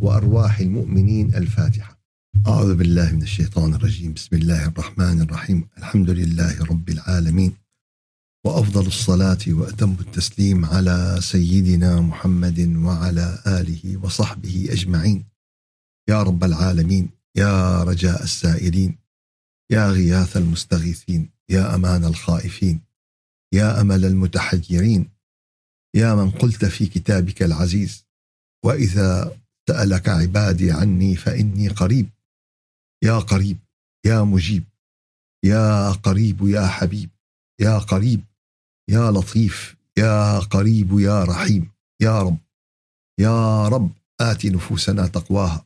وأرواح 0.00 0.58
المؤمنين 0.58 1.34
الفاتحة. 1.34 2.01
أعوذ 2.46 2.74
بالله 2.74 3.12
من 3.12 3.22
الشيطان 3.22 3.74
الرجيم. 3.74 4.12
بسم 4.12 4.36
الله 4.36 4.66
الرحمن 4.66 5.20
الرحيم. 5.22 5.68
الحمد 5.78 6.10
لله 6.10 6.64
رب 6.64 6.88
العالمين. 6.88 7.52
وأفضل 8.44 8.86
الصلاة 8.86 9.38
وأتم 9.48 9.96
التسليم 10.00 10.64
على 10.64 11.18
سيدنا 11.20 12.00
محمد 12.00 12.60
وعلى 12.60 13.38
آله 13.46 13.96
وصحبه 13.96 14.68
أجمعين. 14.70 15.24
يا 16.08 16.22
رب 16.22 16.44
العالمين 16.44 17.08
يا 17.36 17.82
رجاء 17.82 18.22
السائلين 18.22 18.98
يا 19.70 19.90
غياث 19.90 20.36
المستغيثين 20.36 21.28
يا 21.48 21.74
أمان 21.74 22.04
الخائفين 22.04 22.80
يا 23.52 23.80
أمل 23.80 24.04
المتحيرين 24.04 25.08
يا 25.94 26.14
من 26.14 26.30
قلت 26.30 26.64
في 26.64 26.86
كتابك 26.86 27.42
العزيز. 27.42 28.04
وإذا 28.64 29.36
سألك 29.68 30.08
عبادي 30.08 30.72
عني 30.72 31.16
فإني 31.16 31.68
قريب. 31.68 32.08
يا 33.04 33.18
قريب 33.18 33.58
يا 34.06 34.22
مجيب 34.22 34.64
يا 35.44 35.90
قريب 35.90 36.42
يا 36.46 36.66
حبيب 36.66 37.10
يا 37.60 37.78
قريب 37.78 38.24
يا 38.88 39.10
لطيف 39.10 39.76
يا 39.98 40.38
قريب 40.38 40.98
يا 41.00 41.24
رحيم 41.24 41.70
يا 42.02 42.22
رب 42.22 42.38
يا 43.20 43.68
رب 43.68 43.90
آت 44.20 44.46
نفوسنا 44.46 45.06
تقواها 45.06 45.64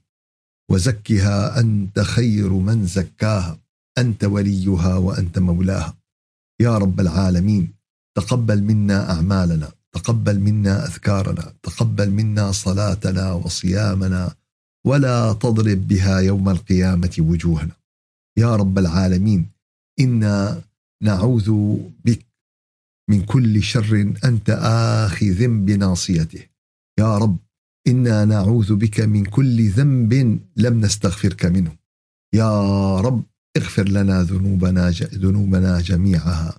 وزكها 0.70 1.60
أنت 1.60 2.00
خير 2.00 2.52
من 2.52 2.86
زكاها 2.86 3.58
أنت 3.98 4.24
وليها 4.24 4.96
وأنت 4.96 5.38
مولاها. 5.38 5.96
يا 6.60 6.78
رب 6.78 7.00
العالمين 7.00 7.72
تقبل 8.16 8.62
منا 8.62 9.10
أعمالنا 9.12 9.72
تقبل 9.92 10.40
منا 10.40 10.86
أذكارنا 10.86 11.54
تقبل 11.62 12.10
منا 12.10 12.52
صلاتنا 12.52 13.32
وصيامنا 13.32 14.34
ولا 14.86 15.32
تضرب 15.32 15.88
بها 15.88 16.18
يوم 16.18 16.48
القيامة 16.48 17.16
وجوهنا. 17.18 17.76
يا 18.38 18.56
رب 18.56 18.78
العالمين 18.78 19.46
إنا 20.00 20.62
نعوذ 21.02 21.76
بك 22.04 22.26
من 23.10 23.22
كل 23.24 23.62
شر 23.62 24.14
أنت 24.24 24.50
آخذ 25.06 25.46
بناصيته. 25.48 26.42
يا 26.98 27.18
رب 27.18 27.36
إنا 27.86 28.24
نعوذ 28.24 28.74
بك 28.74 29.00
من 29.00 29.24
كل 29.24 29.70
ذنب 29.70 30.40
لم 30.56 30.80
نستغفرك 30.80 31.44
منه. 31.44 31.76
يا 32.34 32.50
رب 33.00 33.22
اغفر 33.56 33.88
لنا 33.88 34.22
ذنوبنا 34.22 34.90
ذنوبنا 34.90 35.80
جميعها 35.80 36.58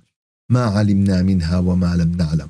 ما 0.51 0.63
علمنا 0.65 1.21
منها 1.21 1.57
وما 1.57 1.95
لم 1.95 2.11
نعلم. 2.11 2.49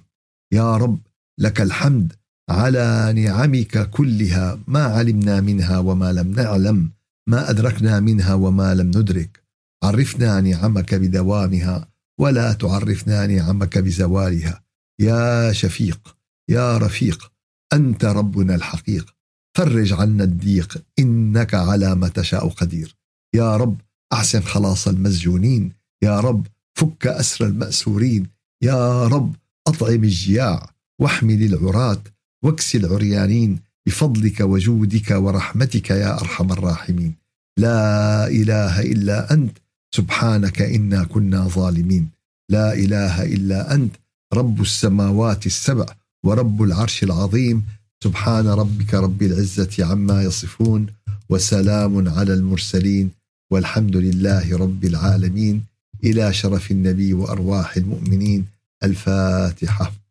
يا 0.53 0.77
رب 0.77 0.99
لك 1.39 1.61
الحمد 1.61 2.13
على 2.49 3.13
نعمك 3.15 3.89
كلها 3.89 4.59
ما 4.67 4.83
علمنا 4.83 5.41
منها 5.41 5.77
وما 5.77 6.13
لم 6.13 6.31
نعلم 6.31 6.91
ما 7.29 7.49
أدركنا 7.49 7.99
منها 7.99 8.33
وما 8.33 8.75
لم 8.75 8.87
ندرك. 8.87 9.43
عرفنا 9.83 10.41
نعمك 10.41 10.95
بدوامها 10.95 11.87
ولا 12.19 12.53
تعرفنا 12.53 13.27
نعمك 13.27 13.77
بزوالها. 13.77 14.63
يا 14.99 15.51
شفيق 15.51 16.15
يا 16.49 16.77
رفيق 16.77 17.31
أنت 17.73 18.05
ربنا 18.05 18.55
الحقيق. 18.55 19.13
فرج 19.57 19.93
عنا 19.93 20.23
الضيق 20.23 20.83
إنك 20.99 21.53
على 21.53 21.95
ما 21.95 22.07
تشاء 22.07 22.49
قدير. 22.49 22.95
يا 23.35 23.57
رب 23.57 23.81
أحسن 24.13 24.41
خلاص 24.41 24.87
المسجونين. 24.87 25.71
يا 26.03 26.19
رب 26.19 26.47
فك 26.77 27.07
أسر 27.07 27.45
المأسورين. 27.45 28.27
يا 28.63 29.07
رب 29.07 29.35
أطعم 29.67 30.03
الجياع 30.03 30.69
واحمل 31.01 31.43
العراة. 31.43 32.03
واكسي 32.47 32.77
العريانين 32.77 33.59
بفضلك 33.87 34.39
وجودك 34.39 35.11
ورحمتك 35.11 35.89
يا 35.89 36.21
أرحم 36.21 36.51
الراحمين. 36.51 37.13
لا 37.59 38.27
إله 38.27 38.81
إلا 38.81 39.33
أنت 39.33 39.57
سبحانك 39.95 40.61
إنا 40.61 41.03
كنا 41.03 41.47
ظالمين. 41.47 42.09
لا 42.49 42.73
إله 42.73 43.23
إلا 43.23 43.73
أنت 43.73 43.95
رب 44.33 44.61
السماوات 44.61 45.45
السبع 45.45 45.85
ورب 46.25 46.63
العرش 46.63 47.03
العظيم. 47.03 47.63
سبحان 48.03 48.47
ربك 48.47 48.93
رب 48.93 49.21
العزة 49.21 49.85
عما 49.85 50.23
يصفون 50.23 50.87
وسلام 51.29 52.09
على 52.09 52.33
المرسلين. 52.33 53.11
والحمد 53.51 53.95
لله 53.95 54.57
رب 54.57 54.85
العالمين. 54.85 55.63
إلى 56.03 56.33
شرف 56.33 56.71
النبي 56.71 57.13
وأرواح 57.13 57.77
المؤمنين. 57.77 58.45
الفاتحة. 58.83 60.06